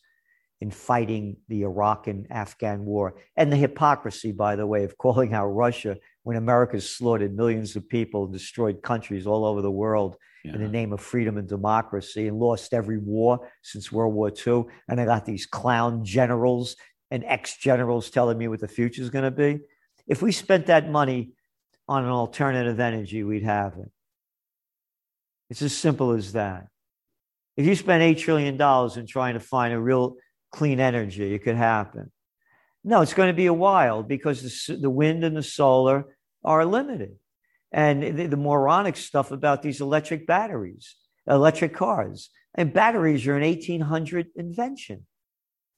in 0.64 0.71
fighting 0.71 1.37
the 1.49 1.61
Iraq 1.61 2.06
and 2.06 2.26
Afghan 2.30 2.87
war. 2.87 3.16
And 3.37 3.52
the 3.52 3.56
hypocrisy, 3.56 4.33
by 4.33 4.56
the 4.56 4.66
way, 4.66 4.85
of 4.85 4.97
calling 5.04 5.35
out 5.35 5.49
Russia 5.49 5.99
when 6.23 6.38
America 6.38 6.80
slaughtered 6.80 7.37
millions 7.37 7.76
of 7.76 7.87
people, 7.87 8.26
destroyed 8.26 8.83
countries 8.83 9.26
all 9.26 9.44
over 9.44 9.61
the 9.61 9.71
world 9.71 10.16
yeah. 10.42 10.54
in 10.54 10.62
the 10.62 10.68
name 10.68 10.94
of 10.94 11.02
freedom 11.02 11.37
and 11.37 11.47
democracy 11.47 12.28
and 12.28 12.38
lost 12.38 12.73
every 12.73 12.97
war 12.97 13.47
since 13.61 13.92
World 13.92 14.14
War 14.14 14.33
II. 14.47 14.64
And 14.88 14.99
I 14.99 15.04
got 15.04 15.26
these 15.26 15.44
clown 15.44 16.02
generals 16.02 16.76
and 17.11 17.23
ex 17.26 17.59
generals 17.59 18.09
telling 18.09 18.38
me 18.38 18.49
what 18.49 18.61
the 18.61 18.66
future 18.66 19.02
is 19.02 19.11
going 19.11 19.26
to 19.26 19.30
be. 19.30 19.61
If 20.06 20.23
we 20.23 20.33
spent 20.33 20.64
that 20.66 20.90
money 20.90 21.33
on 21.87 22.04
an 22.04 22.11
alternative 22.11 22.80
energy, 22.80 23.23
we'd 23.23 23.42
have 23.42 23.75
it. 23.75 23.90
It's 25.50 25.61
as 25.61 25.76
simple 25.76 26.12
as 26.12 26.33
that. 26.33 26.68
If 27.59 27.66
you 27.66 27.75
spend 27.75 28.02
$8 28.02 28.18
trillion 28.18 28.54
in 28.54 29.06
trying 29.06 29.35
to 29.35 29.40
find 29.40 29.75
a 29.75 29.78
real 29.78 30.16
clean 30.55 30.81
energy, 30.81 31.35
it 31.35 31.43
could 31.43 31.57
happen. 31.57 32.11
No, 32.85 33.01
it's 33.01 33.15
going 33.15 33.29
to 33.29 33.37
be 33.37 33.47
a 33.47 33.53
while 33.53 34.03
because 34.03 34.67
the, 34.67 34.77
the 34.77 34.91
wind 34.91 35.25
and 35.25 35.37
the 35.37 35.43
solar 35.43 36.07
are 36.45 36.65
limited 36.65 37.17
and 37.73 38.03
the, 38.03 38.27
the 38.27 38.37
moronic 38.37 38.97
stuff 38.97 39.31
about 39.33 39.63
these 39.63 39.81
electric 39.81 40.27
batteries, 40.27 40.95
electric 41.27 41.75
cars. 41.75 42.31
And 42.55 42.73
batteries 42.73 43.27
are 43.27 43.37
an 43.37 43.43
1800 43.43 44.29
invention. 44.37 45.07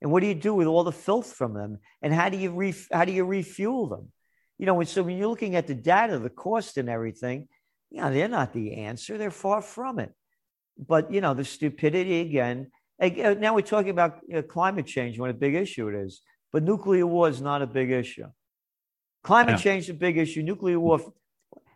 And 0.02 0.12
what 0.12 0.20
do 0.20 0.26
you 0.26 0.34
do 0.34 0.52
with 0.52 0.66
all 0.66 0.84
the 0.84 0.92
filth 0.92 1.32
from 1.32 1.54
them? 1.54 1.78
And 2.02 2.12
how 2.12 2.28
do 2.28 2.36
you 2.36 2.50
re, 2.50 2.74
how 2.92 3.06
do 3.06 3.12
you 3.12 3.24
refuel 3.24 3.88
them? 3.88 4.12
You 4.58 4.66
know, 4.66 4.82
so 4.82 5.02
when 5.02 5.16
you're 5.16 5.28
looking 5.28 5.56
at 5.56 5.66
the 5.66 5.74
data, 5.74 6.18
the 6.18 6.28
cost 6.28 6.76
and 6.76 6.90
everything, 6.90 7.48
know, 7.90 8.12
they're 8.12 8.28
not 8.28 8.52
the 8.52 8.74
answer. 8.74 9.16
They're 9.16 9.30
far 9.30 9.62
from 9.62 9.98
it. 9.98 10.12
But 10.78 11.12
you 11.12 11.20
know, 11.20 11.34
the 11.34 11.44
stupidity 11.44 12.20
again. 12.20 12.70
Uh, 13.00 13.34
now 13.38 13.54
we're 13.54 13.60
talking 13.60 13.90
about 13.90 14.20
you 14.26 14.36
know, 14.36 14.42
climate 14.42 14.86
change, 14.86 15.18
what 15.18 15.30
a 15.30 15.34
big 15.34 15.54
issue 15.54 15.88
it 15.88 15.94
is. 15.94 16.22
But 16.52 16.62
nuclear 16.62 17.06
war 17.06 17.28
is 17.28 17.40
not 17.40 17.62
a 17.62 17.66
big 17.66 17.90
issue. 17.90 18.26
Climate 19.22 19.56
yeah. 19.56 19.58
change 19.58 19.84
is 19.84 19.90
a 19.90 19.94
big 19.94 20.16
issue. 20.16 20.42
Nuclear 20.42 20.80
war 20.80 21.00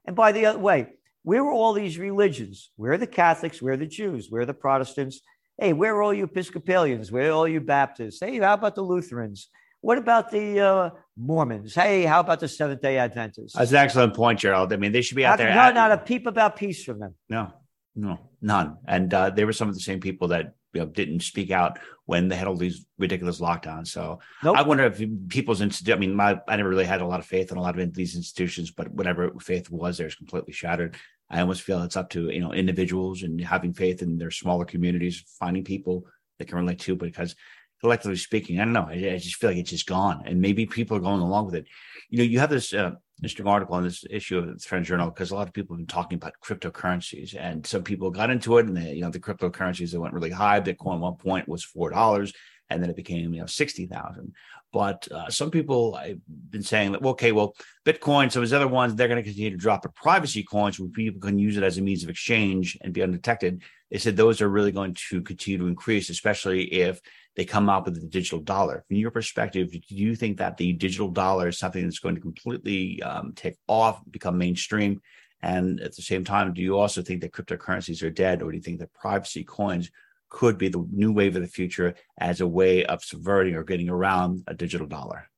and 0.06 0.16
by 0.16 0.32
the 0.32 0.58
way, 0.58 0.86
where 1.22 1.42
are 1.42 1.52
all 1.52 1.72
these 1.72 1.98
religions? 1.98 2.70
Where 2.76 2.92
are 2.92 2.98
the 2.98 3.06
Catholics? 3.06 3.60
Where 3.60 3.74
are 3.74 3.76
the 3.76 3.86
Jews? 3.86 4.30
Where 4.30 4.42
are 4.42 4.46
the 4.46 4.54
Protestants? 4.54 5.20
Hey, 5.58 5.72
where 5.72 5.94
are 5.94 6.02
all 6.02 6.14
you 6.14 6.24
Episcopalians? 6.24 7.12
Where 7.12 7.28
are 7.28 7.32
all 7.32 7.48
you 7.48 7.60
Baptists? 7.60 8.18
Hey, 8.20 8.38
how 8.38 8.54
about 8.54 8.74
the 8.74 8.82
Lutherans? 8.82 9.48
What 9.82 9.98
about 9.98 10.30
the 10.30 10.60
uh, 10.60 10.90
Mormons? 11.16 11.74
Hey, 11.74 12.02
how 12.02 12.20
about 12.20 12.40
the 12.40 12.48
Seventh 12.48 12.80
day 12.80 12.98
Adventists? 12.98 13.54
That's 13.54 13.70
an 13.70 13.76
excellent 13.76 14.14
point, 14.14 14.38
Gerald. 14.38 14.72
I 14.72 14.76
mean, 14.76 14.92
they 14.92 15.02
should 15.02 15.16
be 15.16 15.24
out 15.24 15.38
there. 15.38 15.54
No, 15.54 15.60
at- 15.60 15.74
not 15.74 15.92
a 15.92 15.98
peep 15.98 16.26
about 16.26 16.56
peace 16.56 16.82
from 16.82 16.98
them. 16.98 17.14
No, 17.28 17.52
no, 17.94 18.18
none. 18.40 18.78
And 18.86 19.12
uh, 19.12 19.30
they 19.30 19.44
were 19.44 19.52
some 19.52 19.68
of 19.68 19.74
the 19.74 19.80
same 19.80 20.00
people 20.00 20.28
that 20.28 20.54
you 20.72 20.80
know, 20.80 20.86
didn't 20.86 21.20
speak 21.20 21.50
out 21.50 21.78
when 22.06 22.28
they 22.28 22.36
had 22.36 22.46
all 22.46 22.56
these 22.56 22.86
ridiculous 22.98 23.40
lockdowns. 23.40 23.88
So 23.88 24.20
nope. 24.42 24.56
I 24.56 24.62
wonder 24.62 24.84
if 24.84 25.02
people's 25.28 25.60
institute. 25.60 25.94
I 25.94 25.98
mean, 25.98 26.14
my 26.14 26.40
I 26.48 26.56
never 26.56 26.68
really 26.68 26.84
had 26.84 27.00
a 27.00 27.06
lot 27.06 27.20
of 27.20 27.26
faith 27.26 27.50
in 27.50 27.58
a 27.58 27.62
lot 27.62 27.78
of 27.78 27.94
these 27.94 28.16
institutions, 28.16 28.70
but 28.70 28.92
whatever 28.92 29.32
faith 29.40 29.70
was 29.70 29.98
there 29.98 30.06
is 30.06 30.14
completely 30.14 30.52
shattered. 30.52 30.96
I 31.28 31.40
almost 31.40 31.62
feel 31.62 31.82
it's 31.82 31.96
up 31.96 32.10
to 32.10 32.30
you 32.30 32.40
know 32.40 32.52
individuals 32.52 33.22
and 33.22 33.40
having 33.40 33.72
faith 33.72 34.02
in 34.02 34.18
their 34.18 34.30
smaller 34.30 34.64
communities, 34.64 35.24
finding 35.38 35.64
people 35.64 36.06
that 36.38 36.48
can 36.48 36.58
relate 36.58 36.80
to. 36.80 36.96
Because 36.96 37.34
collectively 37.80 38.16
speaking, 38.16 38.60
I 38.60 38.64
don't 38.64 38.72
know. 38.72 38.88
I, 38.88 39.12
I 39.12 39.18
just 39.18 39.36
feel 39.36 39.50
like 39.50 39.58
it's 39.58 39.70
just 39.70 39.86
gone, 39.86 40.22
and 40.26 40.40
maybe 40.40 40.66
people 40.66 40.96
are 40.96 41.00
going 41.00 41.20
along 41.20 41.46
with 41.46 41.54
it. 41.54 41.66
You 42.08 42.18
know, 42.18 42.24
you 42.24 42.38
have 42.40 42.50
this. 42.50 42.72
Uh, 42.72 42.92
interesting 43.22 43.46
article 43.46 43.74
on 43.74 43.84
this 43.84 44.04
issue 44.08 44.38
of 44.38 44.46
the 44.46 44.54
Trend 44.56 44.84
Journal 44.84 45.10
because 45.10 45.30
a 45.30 45.34
lot 45.34 45.46
of 45.46 45.52
people 45.52 45.76
have 45.76 45.86
been 45.86 45.86
talking 45.86 46.16
about 46.16 46.32
cryptocurrencies, 46.42 47.36
and 47.38 47.66
some 47.66 47.82
people 47.82 48.10
got 48.10 48.30
into 48.30 48.58
it, 48.58 48.66
and 48.66 48.76
they, 48.76 48.94
you 48.94 49.02
know 49.02 49.10
the 49.10 49.20
cryptocurrencies 49.20 49.92
that 49.92 50.00
went 50.00 50.14
really 50.14 50.30
high. 50.30 50.60
Bitcoin 50.60 51.00
one 51.00 51.16
point 51.16 51.48
was 51.48 51.64
four 51.64 51.90
dollars, 51.90 52.32
and 52.70 52.82
then 52.82 52.90
it 52.90 52.96
became 52.96 53.34
you 53.34 53.40
know 53.40 53.46
sixty 53.46 53.86
thousand. 53.86 54.34
But 54.72 55.08
uh, 55.10 55.28
some 55.28 55.50
people 55.50 55.96
I've 55.96 56.20
been 56.28 56.62
saying 56.62 56.92
that 56.92 57.02
okay, 57.02 57.32
well, 57.32 57.54
Bitcoin, 57.84 58.30
some 58.30 58.42
of 58.42 58.48
these 58.48 58.54
other 58.54 58.68
ones, 58.68 58.94
they're 58.94 59.08
going 59.08 59.22
to 59.22 59.28
continue 59.28 59.50
to 59.50 59.56
drop. 59.56 59.82
But 59.82 59.96
privacy 59.96 60.44
coins, 60.44 60.78
where 60.78 60.88
people 60.88 61.20
can 61.20 61.38
use 61.38 61.56
it 61.56 61.64
as 61.64 61.76
a 61.76 61.82
means 61.82 62.04
of 62.04 62.10
exchange 62.10 62.78
and 62.80 62.94
be 62.94 63.02
undetected, 63.02 63.62
they 63.90 63.98
said 63.98 64.16
those 64.16 64.40
are 64.40 64.48
really 64.48 64.72
going 64.72 64.94
to 65.08 65.22
continue 65.22 65.58
to 65.58 65.66
increase, 65.66 66.08
especially 66.08 66.62
if 66.72 67.00
they 67.36 67.44
come 67.44 67.68
out 67.68 67.84
with 67.84 68.00
the 68.00 68.06
digital 68.06 68.40
dollar. 68.40 68.84
From 68.86 68.96
your 68.96 69.10
perspective, 69.10 69.70
do 69.72 69.80
you 69.88 70.14
think 70.14 70.38
that 70.38 70.56
the 70.56 70.72
digital 70.72 71.08
dollar 71.08 71.48
is 71.48 71.58
something 71.58 71.82
that's 71.82 71.98
going 71.98 72.14
to 72.14 72.20
completely 72.20 73.02
um, 73.02 73.32
take 73.34 73.56
off, 73.66 74.00
become 74.10 74.38
mainstream? 74.38 75.00
And 75.42 75.80
at 75.80 75.96
the 75.96 76.02
same 76.02 76.24
time, 76.24 76.52
do 76.52 76.60
you 76.60 76.78
also 76.78 77.02
think 77.02 77.22
that 77.22 77.32
cryptocurrencies 77.32 78.02
are 78.02 78.10
dead, 78.10 78.42
or 78.42 78.50
do 78.50 78.56
you 78.56 78.62
think 78.62 78.80
that 78.80 78.92
privacy 78.92 79.42
coins 79.42 79.90
could 80.30 80.56
be 80.56 80.68
the 80.68 80.87
new 80.92 81.12
wave 81.12 81.37
of 81.37 81.42
the 81.42 81.49
future 81.49 81.94
as 82.18 82.40
a 82.40 82.46
way 82.46 82.84
of 82.84 83.04
subverting 83.04 83.54
or 83.56 83.64
getting 83.64 83.90
around 83.90 84.44
a 84.46 84.54
digital 84.54 84.87
dollar? 84.87 85.28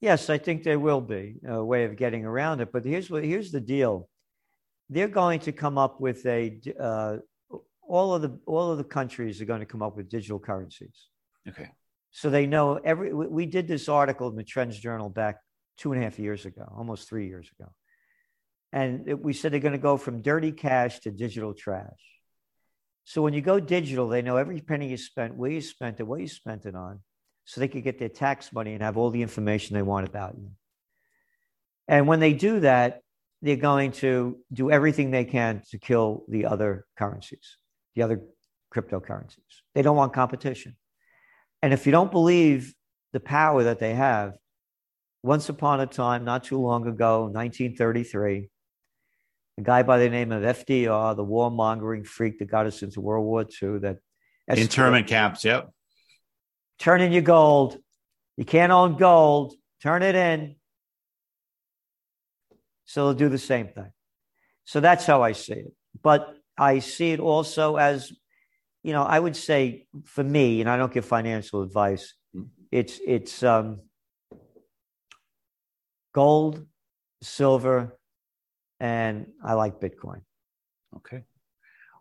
Yes, 0.00 0.28
I 0.28 0.38
think 0.38 0.64
there 0.64 0.80
will 0.80 1.00
be 1.00 1.36
a 1.46 1.64
way 1.64 1.84
of 1.84 1.96
getting 1.96 2.24
around 2.24 2.60
it. 2.60 2.72
But 2.72 2.84
here's 2.84 3.08
what 3.08 3.24
here's 3.24 3.52
the 3.52 3.60
deal: 3.60 4.08
they're 4.90 5.08
going 5.08 5.40
to 5.40 5.52
come 5.52 5.78
up 5.78 6.00
with 6.00 6.26
a 6.26 6.60
uh, 6.78 7.18
all 7.88 8.14
of 8.14 8.22
the 8.22 8.38
all 8.46 8.72
of 8.72 8.78
the 8.78 8.84
countries 8.84 9.40
are 9.40 9.44
going 9.44 9.60
to 9.60 9.66
come 9.66 9.82
up 9.82 9.96
with 9.96 10.08
digital 10.08 10.40
currencies. 10.40 11.08
Okay. 11.48 11.70
So 12.10 12.28
they 12.28 12.46
know 12.46 12.80
every. 12.84 13.14
We 13.14 13.46
did 13.46 13.68
this 13.68 13.88
article 13.88 14.28
in 14.28 14.34
the 14.34 14.44
Trends 14.44 14.78
Journal 14.78 15.08
back 15.08 15.38
two 15.78 15.92
and 15.92 16.00
a 16.00 16.04
half 16.04 16.18
years 16.18 16.46
ago, 16.46 16.70
almost 16.76 17.08
three 17.08 17.28
years 17.28 17.48
ago, 17.58 17.70
and 18.72 19.08
it, 19.08 19.22
we 19.22 19.32
said 19.32 19.52
they're 19.52 19.60
going 19.60 19.72
to 19.72 19.78
go 19.78 19.96
from 19.96 20.20
dirty 20.20 20.52
cash 20.52 20.98
to 21.00 21.12
digital 21.12 21.54
trash. 21.54 22.11
So 23.04 23.22
when 23.22 23.34
you 23.34 23.40
go 23.40 23.58
digital, 23.58 24.08
they 24.08 24.22
know 24.22 24.36
every 24.36 24.60
penny 24.60 24.88
you 24.88 24.96
spent, 24.96 25.36
where 25.36 25.50
you 25.50 25.60
spent 25.60 26.00
it, 26.00 26.04
what 26.04 26.20
you 26.20 26.28
spent 26.28 26.66
it 26.66 26.74
on, 26.74 27.00
so 27.44 27.60
they 27.60 27.68
could 27.68 27.82
get 27.82 27.98
their 27.98 28.08
tax 28.08 28.52
money 28.52 28.74
and 28.74 28.82
have 28.82 28.96
all 28.96 29.10
the 29.10 29.22
information 29.22 29.74
they 29.74 29.82
want 29.82 30.08
about 30.08 30.36
you. 30.38 30.50
And 31.88 32.06
when 32.06 32.20
they 32.20 32.32
do 32.32 32.60
that, 32.60 33.00
they're 33.40 33.56
going 33.56 33.90
to 33.92 34.38
do 34.52 34.70
everything 34.70 35.10
they 35.10 35.24
can 35.24 35.62
to 35.70 35.78
kill 35.78 36.24
the 36.28 36.46
other 36.46 36.86
currencies 36.96 37.56
the 37.94 38.02
other 38.02 38.22
cryptocurrencies. 38.74 39.60
They 39.74 39.82
don't 39.82 39.96
want 39.96 40.12
competition. 40.12 40.76
And 41.62 41.72
if 41.72 41.86
you 41.86 41.92
don't 41.92 42.10
believe 42.10 42.74
the 43.12 43.20
power 43.20 43.64
that 43.64 43.78
they 43.78 43.94
have, 43.94 44.34
once 45.22 45.48
upon 45.48 45.80
a 45.80 45.86
time, 45.86 46.24
not 46.24 46.44
too 46.44 46.58
long 46.58 46.86
ago, 46.86 47.24
1933, 47.24 48.48
a 49.58 49.62
guy 49.62 49.82
by 49.82 49.98
the 49.98 50.08
name 50.08 50.32
of 50.32 50.42
FDR, 50.42 51.16
the 51.16 51.24
warmongering 51.24 52.06
freak 52.06 52.38
that 52.38 52.50
got 52.50 52.66
us 52.66 52.82
into 52.82 53.00
World 53.00 53.24
War 53.24 53.42
II, 53.42 53.78
that 53.80 53.98
internment 54.48 55.06
camps, 55.06 55.44
yep. 55.44 55.70
Turn 56.78 57.00
in 57.00 57.12
your 57.12 57.22
gold. 57.22 57.78
You 58.36 58.44
can't 58.44 58.72
own 58.72 58.96
gold. 58.96 59.54
Turn 59.82 60.02
it 60.02 60.14
in. 60.14 60.56
So 62.86 63.06
they'll 63.06 63.14
do 63.14 63.28
the 63.28 63.38
same 63.38 63.68
thing. 63.68 63.92
So 64.64 64.80
that's 64.80 65.06
how 65.06 65.22
I 65.22 65.32
see 65.32 65.54
it. 65.54 65.72
But 66.02 66.34
I 66.58 66.80
see 66.80 67.12
it 67.12 67.20
also 67.20 67.76
as, 67.76 68.12
you 68.82 68.92
know, 68.92 69.02
I 69.02 69.18
would 69.18 69.36
say 69.36 69.86
for 70.04 70.24
me, 70.24 70.60
and 70.60 70.68
I 70.68 70.76
don't 70.76 70.92
give 70.92 71.04
financial 71.04 71.62
advice, 71.62 72.14
it's 72.70 72.98
it's 73.06 73.42
um, 73.42 73.80
gold, 76.12 76.66
silver, 77.22 77.98
and 78.82 79.28
I 79.44 79.54
like 79.54 79.80
Bitcoin. 79.80 80.22
Okay, 80.96 81.22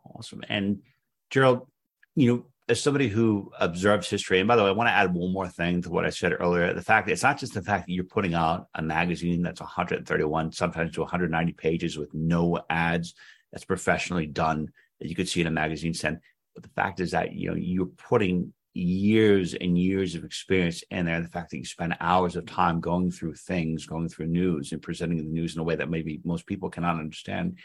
awesome. 0.04 0.44
And 0.50 0.82
Gerald, 1.30 1.68
you 2.16 2.28
know, 2.34 2.46
as 2.68 2.82
somebody 2.82 3.08
who 3.08 3.52
observes 3.60 4.10
history, 4.10 4.40
and 4.40 4.48
by 4.48 4.56
the 4.56 4.64
way, 4.64 4.70
I 4.70 4.74
want 4.74 4.88
to 4.88 4.94
add 4.94 5.14
one 5.14 5.32
more 5.32 5.48
thing 5.48 5.84
to 5.84 5.92
what 5.92 6.06
I 6.06 6.10
said 6.10 6.34
earlier. 6.40 6.74
The 6.74 6.82
fact 6.82 7.06
that 7.06 7.14
it's 7.14 7.22
not 7.22 7.38
just 7.38 7.54
the 7.54 7.62
fact 7.62 7.86
that 7.86 7.94
you're 7.94 8.04
putting 8.04 8.34
out 8.34 8.68
a 8.74 8.82
magazine 8.82 9.44
that's 9.44 9.62
131, 9.62 10.52
sometimes 10.54 10.94
to 10.94 11.02
190 11.02 11.54
pages 11.54 11.98
with 11.98 12.12
no 12.16 12.60
ads, 12.70 13.14
that's 13.52 13.66
professionally 13.66 14.26
done, 14.26 14.72
that 15.00 15.08
you 15.08 15.16
could 15.16 15.30
see 15.30 15.42
in 15.42 15.48
a 15.48 15.52
magazine 15.52 15.94
sent. 15.94 16.20
But 16.56 16.64
the 16.64 16.70
fact 16.70 17.00
is 17.00 17.12
that 17.12 17.34
you 17.34 17.50
know 17.50 17.56
you're 17.56 17.86
putting 17.86 18.54
years 18.74 19.54
and 19.54 19.78
years 19.78 20.16
of 20.16 20.24
experience 20.24 20.84
in 20.90 21.06
there. 21.06 21.22
The 21.22 21.28
fact 21.28 21.52
that 21.52 21.58
you 21.58 21.66
spend 21.66 21.98
hours 22.00 22.36
of 22.36 22.46
time 22.46 22.80
going 22.80 23.12
through 23.12 23.36
things, 23.36 23.86
going 23.86 24.10
through 24.10 24.28
news, 24.28 24.72
and 24.72 24.82
presenting 24.82 25.18
the 25.18 25.24
news 25.24 25.56
in 25.56 25.62
a 25.62 25.64
way 25.64 25.76
that 25.76 25.90
maybe 25.90 26.22
most 26.24 26.46
people 26.46 26.70
cannot 26.70 27.00
understand. 27.00 27.58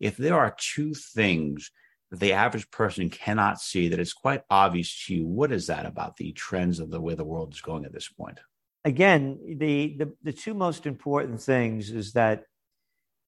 If 0.00 0.16
there 0.16 0.38
are 0.38 0.56
two 0.58 0.94
things 0.94 1.70
that 2.10 2.20
the 2.20 2.32
average 2.32 2.70
person 2.70 3.10
cannot 3.10 3.60
see 3.60 3.88
that 3.88 4.00
is 4.00 4.12
quite 4.12 4.42
obvious 4.50 5.06
to 5.06 5.14
you, 5.14 5.26
what 5.26 5.52
is 5.52 5.66
that 5.66 5.86
about 5.86 6.16
the 6.16 6.32
trends 6.32 6.80
of 6.80 6.90
the 6.90 7.00
way 7.00 7.14
the 7.14 7.24
world 7.24 7.52
is 7.52 7.60
going 7.60 7.84
at 7.84 7.92
this 7.92 8.08
point? 8.08 8.40
Again, 8.84 9.38
the 9.58 9.96
the, 9.98 10.12
the 10.22 10.32
two 10.32 10.54
most 10.54 10.86
important 10.86 11.40
things 11.40 11.90
is 11.90 12.12
that 12.12 12.44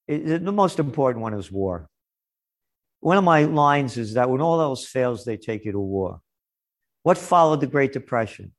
it, 0.09 0.45
the 0.45 0.53
most 0.53 0.79
important 0.79 1.23
one 1.23 1.35
is 1.35 1.53
war. 1.53 1.89
One 3.01 3.17
of 3.17 3.25
my 3.25 3.45
lines 3.45 3.97
is 3.97 4.15
that 4.15 4.29
when 4.29 4.41
all 4.41 4.61
else 4.61 4.87
fails, 4.87 5.25
they 5.25 5.37
take 5.37 5.65
you 5.65 5.73
to 5.73 5.81
war. 5.81 6.21
What 7.03 7.19
followed 7.19 7.61
the 7.61 7.67
Great 7.67 7.93
Depression? 7.93 8.53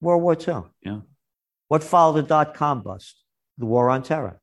World 0.00 0.22
War 0.22 0.36
II. 0.36 0.70
Yeah. 0.82 1.00
What 1.68 1.82
followed 1.82 2.14
the 2.14 2.22
dot 2.22 2.54
com 2.54 2.82
bust? 2.82 3.22
The 3.58 3.66
war 3.66 3.90
on 3.90 4.02
terror. 4.02 4.40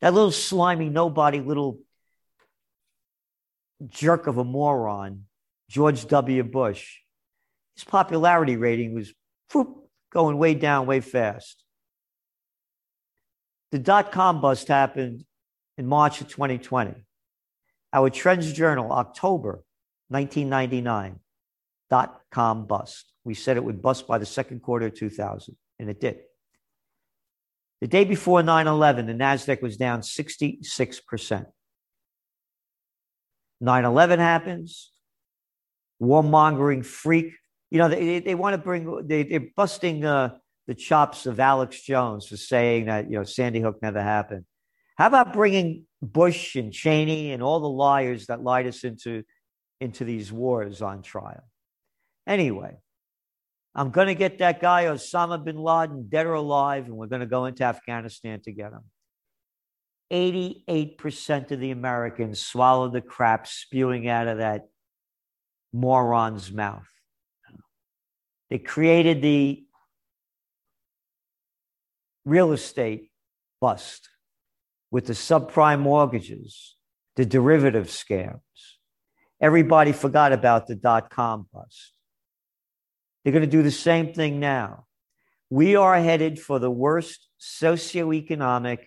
That 0.00 0.14
little 0.14 0.32
slimy, 0.32 0.88
nobody, 0.88 1.40
little 1.40 1.78
jerk 3.88 4.26
of 4.26 4.38
a 4.38 4.44
moron, 4.44 5.24
George 5.68 6.06
W. 6.06 6.42
Bush, 6.42 6.98
his 7.74 7.84
popularity 7.84 8.56
rating 8.56 8.94
was 8.94 9.12
whoop, 9.52 9.88
going 10.10 10.38
way 10.38 10.54
down, 10.54 10.86
way 10.86 11.00
fast. 11.00 11.62
The 13.72 13.78
dot 13.78 14.12
com 14.12 14.40
bust 14.40 14.68
happened 14.68 15.24
in 15.76 15.86
March 15.86 16.20
of 16.20 16.28
2020. 16.28 17.04
Our 17.92 18.10
Trends 18.10 18.52
Journal, 18.52 18.92
October 18.92 19.62
1999 20.08 21.20
dot 21.90 22.20
com 22.30 22.66
bust. 22.66 23.12
We 23.24 23.34
said 23.34 23.56
it 23.56 23.64
would 23.64 23.82
bust 23.82 24.06
by 24.06 24.18
the 24.18 24.26
second 24.26 24.60
quarter 24.62 24.86
of 24.86 24.94
2000, 24.94 25.56
and 25.78 25.90
it 25.90 26.00
did. 26.00 26.18
The 27.80 27.86
day 27.86 28.04
before 28.04 28.42
9 28.42 28.66
11, 28.66 29.06
the 29.06 29.12
NASDAQ 29.12 29.62
was 29.62 29.76
down 29.76 30.00
66%. 30.00 31.46
9 33.60 33.84
11 33.84 34.18
happens, 34.18 34.92
warmongering 36.00 36.84
freak. 36.84 37.32
You 37.70 37.78
know, 37.78 37.88
they, 37.88 38.20
they 38.20 38.34
want 38.34 38.54
to 38.54 38.58
bring, 38.58 39.06
they, 39.06 39.24
they're 39.24 39.48
busting 39.56 40.04
uh, 40.04 40.36
the 40.66 40.74
chops 40.74 41.26
of 41.26 41.40
Alex 41.40 41.82
Jones 41.82 42.26
for 42.26 42.36
saying 42.36 42.86
that, 42.86 43.10
you 43.10 43.16
know, 43.16 43.24
Sandy 43.24 43.60
Hook 43.60 43.78
never 43.82 44.02
happened. 44.02 44.44
How 44.96 45.08
about 45.08 45.32
bringing 45.32 45.84
Bush 46.00 46.56
and 46.56 46.72
Cheney 46.72 47.32
and 47.32 47.42
all 47.42 47.60
the 47.60 47.68
liars 47.68 48.26
that 48.26 48.42
lied 48.42 48.66
us 48.66 48.84
into, 48.84 49.24
into 49.80 50.04
these 50.04 50.32
wars 50.32 50.80
on 50.80 51.02
trial? 51.02 51.44
Anyway, 52.26 52.76
I'm 53.74 53.90
going 53.90 54.08
to 54.08 54.14
get 54.14 54.38
that 54.38 54.60
guy, 54.60 54.84
Osama 54.84 55.42
bin 55.44 55.58
Laden, 55.58 56.08
dead 56.08 56.26
or 56.26 56.34
alive, 56.34 56.86
and 56.86 56.96
we're 56.96 57.06
going 57.06 57.20
to 57.20 57.26
go 57.26 57.44
into 57.44 57.62
Afghanistan 57.62 58.40
to 58.42 58.52
get 58.52 58.72
him. 58.72 58.84
88% 60.12 61.50
of 61.50 61.60
the 61.60 61.72
Americans 61.72 62.40
swallowed 62.40 62.92
the 62.92 63.00
crap 63.00 63.46
spewing 63.46 64.08
out 64.08 64.28
of 64.28 64.38
that 64.38 64.68
moron's 65.72 66.52
mouth. 66.52 66.88
They 68.50 68.58
created 68.58 69.22
the 69.22 69.64
real 72.24 72.52
estate 72.52 73.10
bust 73.60 74.08
with 74.90 75.06
the 75.06 75.12
subprime 75.12 75.80
mortgages, 75.80 76.76
the 77.16 77.26
derivative 77.26 77.88
scams. 77.88 78.40
Everybody 79.40 79.92
forgot 79.92 80.32
about 80.32 80.66
the 80.66 80.76
dot 80.76 81.10
com 81.10 81.48
bust. 81.52 81.92
They're 83.26 83.32
going 83.32 83.42
to 83.42 83.50
do 83.50 83.64
the 83.64 83.72
same 83.72 84.12
thing 84.12 84.38
now. 84.38 84.84
We 85.50 85.74
are 85.74 85.98
headed 85.98 86.38
for 86.38 86.60
the 86.60 86.70
worst 86.70 87.26
socioeconomic 87.40 88.78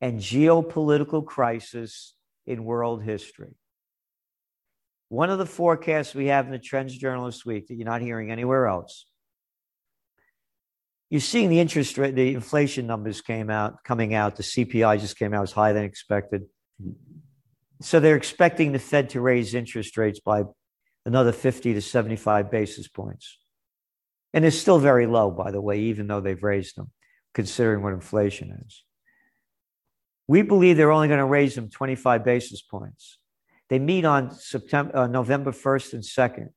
and 0.00 0.20
geopolitical 0.20 1.26
crisis 1.26 2.14
in 2.46 2.62
world 2.62 3.02
history. 3.02 3.56
One 5.08 5.30
of 5.30 5.40
the 5.40 5.46
forecasts 5.46 6.14
we 6.14 6.26
have 6.26 6.46
in 6.46 6.52
the 6.52 6.60
Trends 6.60 6.96
Journal 6.96 7.26
this 7.26 7.44
week 7.44 7.66
that 7.66 7.74
you're 7.74 7.84
not 7.84 8.02
hearing 8.02 8.30
anywhere 8.30 8.68
else. 8.68 9.04
You're 11.10 11.20
seeing 11.20 11.48
the 11.48 11.58
interest 11.58 11.98
rate, 11.98 12.14
the 12.14 12.34
inflation 12.34 12.86
numbers 12.86 13.20
came 13.20 13.50
out, 13.50 13.82
coming 13.82 14.14
out. 14.14 14.36
The 14.36 14.44
CPI 14.44 15.00
just 15.00 15.18
came 15.18 15.34
out 15.34 15.42
as 15.42 15.50
higher 15.50 15.72
than 15.72 15.82
expected. 15.82 16.42
So 17.80 17.98
they're 17.98 18.14
expecting 18.14 18.70
the 18.70 18.78
Fed 18.78 19.10
to 19.10 19.20
raise 19.20 19.54
interest 19.54 19.96
rates 19.96 20.20
by 20.20 20.44
another 21.04 21.32
50 21.32 21.74
to 21.74 21.82
75 21.82 22.48
basis 22.48 22.86
points. 22.86 23.38
And 24.34 24.44
it's 24.44 24.58
still 24.58 24.78
very 24.78 25.06
low, 25.06 25.30
by 25.30 25.50
the 25.50 25.60
way, 25.60 25.80
even 25.80 26.06
though 26.06 26.20
they've 26.20 26.42
raised 26.42 26.76
them, 26.76 26.90
considering 27.34 27.82
what 27.82 27.92
inflation 27.92 28.62
is. 28.66 28.84
We 30.26 30.42
believe 30.42 30.76
they're 30.76 30.92
only 30.92 31.08
going 31.08 31.18
to 31.18 31.26
raise 31.26 31.54
them 31.54 31.68
25 31.68 32.24
basis 32.24 32.62
points. 32.62 33.18
They 33.68 33.78
meet 33.78 34.04
on 34.04 34.30
September, 34.30 34.96
uh, 34.96 35.06
November 35.06 35.52
1st 35.52 35.94
and 35.94 36.02
2nd. 36.02 36.48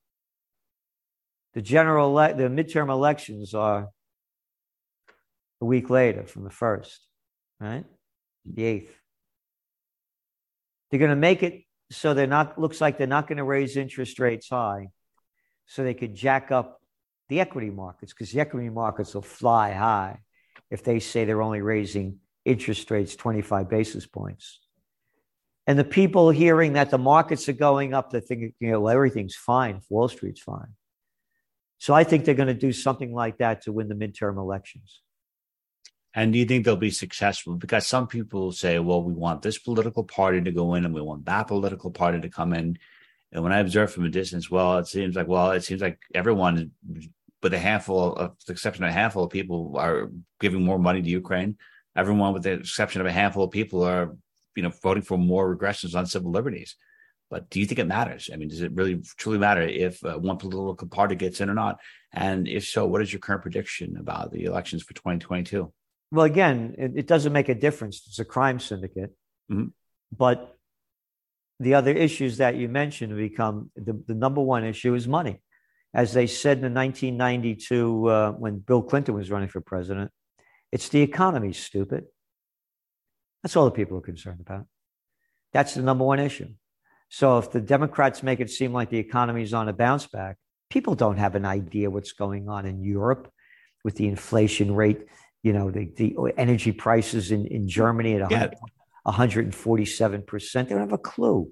The 1.53 1.61
general, 1.61 2.17
ele- 2.19 2.35
the 2.35 2.43
midterm 2.43 2.89
elections 2.89 3.53
are 3.53 3.89
a 5.61 5.65
week 5.65 5.89
later 5.89 6.25
from 6.25 6.43
the 6.43 6.49
1st, 6.49 6.97
right? 7.59 7.85
The 8.45 8.61
8th. 8.61 8.89
They're 10.89 10.99
going 10.99 11.09
to 11.09 11.15
make 11.15 11.43
it 11.43 11.63
so 11.91 12.13
they're 12.13 12.27
not, 12.27 12.59
looks 12.59 12.81
like 12.81 12.97
they're 12.97 13.07
not 13.07 13.27
going 13.27 13.37
to 13.37 13.43
raise 13.43 13.77
interest 13.77 14.19
rates 14.19 14.49
high 14.49 14.87
so 15.65 15.83
they 15.83 15.93
could 15.93 16.15
jack 16.15 16.51
up 16.51 16.81
the 17.29 17.39
equity 17.39 17.69
markets 17.69 18.13
because 18.13 18.31
the 18.31 18.39
equity 18.39 18.69
markets 18.69 19.13
will 19.13 19.21
fly 19.21 19.71
high 19.71 20.19
if 20.69 20.83
they 20.83 20.99
say 20.99 21.25
they're 21.25 21.41
only 21.41 21.61
raising 21.61 22.19
interest 22.43 22.89
rates 22.91 23.15
25 23.15 23.69
basis 23.69 24.05
points. 24.05 24.59
And 25.67 25.79
the 25.79 25.83
people 25.83 26.29
hearing 26.29 26.73
that 26.73 26.91
the 26.91 26.97
markets 26.97 27.49
are 27.49 27.53
going 27.53 27.93
up, 27.93 28.11
they 28.11 28.19
think, 28.19 28.53
you 28.59 28.71
know, 28.71 28.87
everything's 28.87 29.35
fine 29.35 29.81
Wall 29.89 30.07
Street's 30.07 30.41
fine. 30.41 30.75
So 31.79 31.93
I 31.93 32.03
think 32.03 32.25
they're 32.25 32.35
going 32.35 32.47
to 32.47 32.53
do 32.53 32.71
something 32.71 33.13
like 33.13 33.39
that 33.39 33.63
to 33.63 33.71
win 33.71 33.87
the 33.87 33.95
midterm 33.95 34.37
elections. 34.37 35.01
And 36.13 36.31
do 36.31 36.39
you 36.39 36.45
think 36.45 36.63
they'll 36.63 36.77
be 36.77 36.91
successful? 36.91 37.55
Because 37.55 37.85
some 37.85 38.07
people 38.07 38.53
say, 38.53 38.79
well, 38.79 39.03
we 39.03 39.13
want 39.13 39.41
this 39.41 39.59
political 39.59 40.03
party 40.03 40.41
to 40.41 40.51
go 40.51 40.75
in 40.75 40.85
and 40.85 40.93
we 40.93 41.01
want 41.01 41.25
that 41.25 41.47
political 41.47 41.91
party 41.91 42.21
to 42.21 42.29
come 42.29 42.53
in. 42.53 42.77
And 43.35 43.43
when 43.43 43.51
I 43.51 43.59
observe 43.59 43.91
from 43.91 44.05
a 44.05 44.09
distance, 44.09 44.49
well, 44.49 44.77
it 44.77 44.87
seems 44.87 45.13
like, 45.13 45.27
well, 45.27 45.51
it 45.51 45.61
seems 45.61 45.81
like 45.81 45.99
everyone, 46.13 46.71
with 47.43 47.53
a 47.53 47.59
handful, 47.59 48.13
of 48.13 48.31
the 48.47 48.53
exception 48.53 48.85
of 48.85 48.91
a 48.91 48.93
handful 48.93 49.25
of 49.25 49.29
people, 49.29 49.75
are 49.77 50.09
giving 50.39 50.63
more 50.63 50.79
money 50.79 51.01
to 51.01 51.09
Ukraine. 51.09 51.57
Everyone, 51.97 52.31
with 52.33 52.43
the 52.43 52.53
exception 52.53 53.01
of 53.01 53.07
a 53.07 53.11
handful 53.11 53.43
of 53.43 53.51
people, 53.51 53.83
are, 53.83 54.15
you 54.55 54.63
know, 54.63 54.71
voting 54.81 55.03
for 55.03 55.17
more 55.17 55.53
regressions 55.53 55.97
on 55.97 56.05
civil 56.05 56.31
liberties. 56.31 56.77
But 57.29 57.49
do 57.49 57.59
you 57.59 57.65
think 57.65 57.79
it 57.79 57.87
matters? 57.87 58.29
I 58.31 58.37
mean, 58.37 58.47
does 58.47 58.61
it 58.61 58.71
really 58.71 59.03
truly 59.17 59.37
matter 59.37 59.63
if 59.63 60.01
uh, 60.05 60.17
one 60.17 60.37
political 60.37 60.87
party 60.87 61.15
gets 61.15 61.41
in 61.41 61.49
or 61.49 61.55
not? 61.55 61.81
And 62.13 62.47
if 62.47 62.65
so, 62.65 62.85
what 62.85 63.01
is 63.01 63.11
your 63.11 63.19
current 63.19 63.41
prediction 63.41 63.97
about 63.97 64.31
the 64.31 64.45
elections 64.45 64.81
for 64.81 64.93
2022? 64.93 65.73
Well, 66.11 66.25
again, 66.25 66.75
it, 66.77 66.93
it 66.95 67.07
doesn't 67.07 67.33
make 67.33 67.49
a 67.49 67.55
difference. 67.55 68.01
It's 68.07 68.19
a 68.19 68.23
crime 68.23 68.61
syndicate. 68.61 69.13
Mhm. 69.51 69.73
But 70.17 70.54
the 71.59 71.73
other 71.73 71.91
issues 71.91 72.37
that 72.37 72.55
you 72.55 72.67
mentioned 72.67 73.15
become 73.15 73.71
the, 73.75 74.01
the 74.07 74.13
number 74.13 74.41
one 74.41 74.63
issue 74.63 74.93
is 74.93 75.07
money. 75.07 75.41
As 75.93 76.11
they 76.11 76.27
said 76.27 76.57
in 76.57 76.73
1992, 76.73 78.09
uh, 78.09 78.31
when 78.33 78.59
Bill 78.59 78.81
Clinton 78.81 79.15
was 79.15 79.31
running 79.31 79.47
for 79.47 79.61
president, 79.61 80.11
it's 80.71 80.89
the 80.89 81.01
economy, 81.01 81.53
stupid. 81.53 82.05
That's 83.41 83.55
all 83.55 83.65
the 83.65 83.71
people 83.71 83.97
are 83.97 84.01
concerned 84.01 84.41
about. 84.41 84.65
That's 85.53 85.75
the 85.75 85.81
number 85.81 86.03
one 86.03 86.19
issue. 86.19 86.49
So 87.09 87.37
if 87.37 87.51
the 87.51 87.61
Democrats 87.61 88.23
make 88.23 88.41
it 88.41 88.49
seem 88.49 88.73
like 88.73 88.89
the 88.89 88.97
economy 88.97 89.43
is 89.43 89.53
on 89.53 89.69
a 89.69 89.73
bounce 89.73 90.07
back, 90.07 90.35
people 90.69 90.95
don't 90.95 91.17
have 91.17 91.35
an 91.35 91.45
idea 91.45 91.89
what's 91.89 92.11
going 92.11 92.49
on 92.49 92.65
in 92.65 92.83
Europe 92.83 93.31
with 93.85 93.95
the 93.95 94.07
inflation 94.07 94.75
rate, 94.75 95.05
you 95.43 95.53
know, 95.53 95.71
the, 95.71 95.85
the 95.95 96.15
energy 96.37 96.73
prices 96.73 97.31
in, 97.31 97.45
in 97.45 97.69
Germany 97.69 98.15
at 98.15 98.31
Yeah. 98.31 98.39
100, 98.39 98.57
147%. 99.05 100.53
They 100.53 100.63
don't 100.69 100.79
have 100.79 100.91
a 100.93 100.97
clue. 100.97 101.51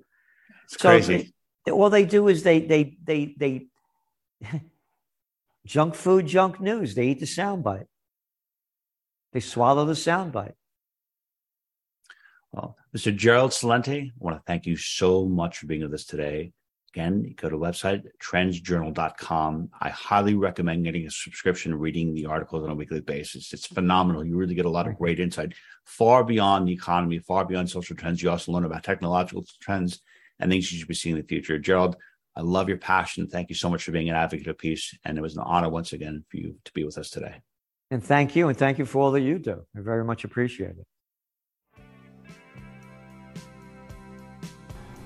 It's 0.66 0.74
So 0.74 0.90
crazy. 0.90 1.34
they- 1.66 1.72
all 1.72 1.90
they 1.90 2.04
do 2.06 2.28
is 2.28 2.44
they 2.44 2.60
they 2.60 2.98
they 3.02 3.34
they 3.38 3.68
junk 5.66 5.96
food, 5.96 6.28
junk 6.28 6.60
news. 6.60 6.94
They 6.94 7.08
eat 7.08 7.20
the 7.22 7.26
soundbite. 7.26 7.86
They 9.32 9.40
swallow 9.40 9.86
the 9.86 9.94
soundbite. 9.94 10.56
Well, 12.52 12.76
Mr. 12.96 13.16
Gerald 13.16 13.52
Celente, 13.52 14.08
I 14.10 14.12
want 14.20 14.36
to 14.38 14.44
thank 14.46 14.66
you 14.66 14.76
so 14.76 15.26
much 15.26 15.58
for 15.58 15.66
being 15.68 15.82
with 15.84 15.94
us 15.94 16.06
today. 16.06 16.52
Again, 16.94 17.34
go 17.38 17.50
to 17.50 17.58
the 17.58 17.62
website 17.62 18.04
trendsjournal.com. 18.22 19.70
I 19.82 19.90
highly 19.90 20.36
recommend 20.36 20.84
getting 20.84 21.08
a 21.08 21.10
subscription, 21.10 21.74
reading 21.74 22.14
the 22.14 22.28
articles 22.28 22.64
on 22.64 22.70
a 22.70 22.76
weekly 22.76 23.02
basis. 23.02 23.52
It's 23.52 23.66
phenomenal. 23.66 24.24
You 24.24 24.38
really 24.38 24.54
get 24.54 24.66
a 24.66 24.70
lot 24.70 24.88
of 24.88 25.00
great 25.00 25.20
insight 25.20 25.56
far 25.86 26.24
beyond 26.24 26.68
the 26.68 26.74
economy, 26.74 27.18
far 27.18 27.46
beyond 27.46 27.72
social 27.72 27.96
trends. 27.96 28.22
You 28.22 28.30
also 28.30 28.52
learn 28.52 28.66
about 28.66 28.84
technological 28.84 29.44
trends 29.60 30.02
and 30.40 30.52
things 30.52 30.72
you 30.72 30.78
should 30.78 30.88
be 30.88 30.94
seeing 30.94 31.16
in 31.16 31.22
the 31.24 31.28
future. 31.28 31.58
Gerald, 31.58 31.96
I 32.36 32.42
love 32.42 32.70
your 32.70 32.78
passion. 32.78 33.28
Thank 33.28 33.50
you 33.50 33.56
so 33.56 33.72
much 33.72 33.84
for 33.84 33.92
being 33.92 34.10
an 34.10 34.16
advocate 34.16 34.48
of 34.48 34.60
peace. 34.60 34.96
And 35.04 35.18
it 35.18 35.22
was 35.22 35.36
an 35.36 35.44
honor 35.44 35.70
once 35.70 35.94
again 35.94 36.24
for 36.30 36.38
you 36.38 36.58
to 36.64 36.74
be 36.74 36.84
with 36.84 37.00
us 37.00 37.10
today. 37.10 37.42
And 37.90 38.04
thank 38.04 38.36
you. 38.36 38.50
And 38.50 38.58
thank 38.58 38.78
you 38.78 38.86
for 38.86 39.02
all 39.02 39.12
that 39.12 39.22
you 39.22 39.40
do. 39.40 39.66
I 39.76 39.82
very 39.82 40.04
much 40.04 40.26
appreciate 40.26 40.78
it. 40.78 40.86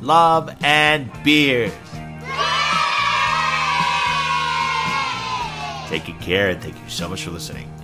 love, 0.00 0.54
and 0.62 1.10
beers. 1.24 1.72
Take 5.88 6.06
good 6.06 6.20
care 6.20 6.50
and 6.50 6.60
thank 6.60 6.74
you 6.74 6.88
so 6.88 7.08
much 7.08 7.22
for 7.22 7.30
listening. 7.30 7.77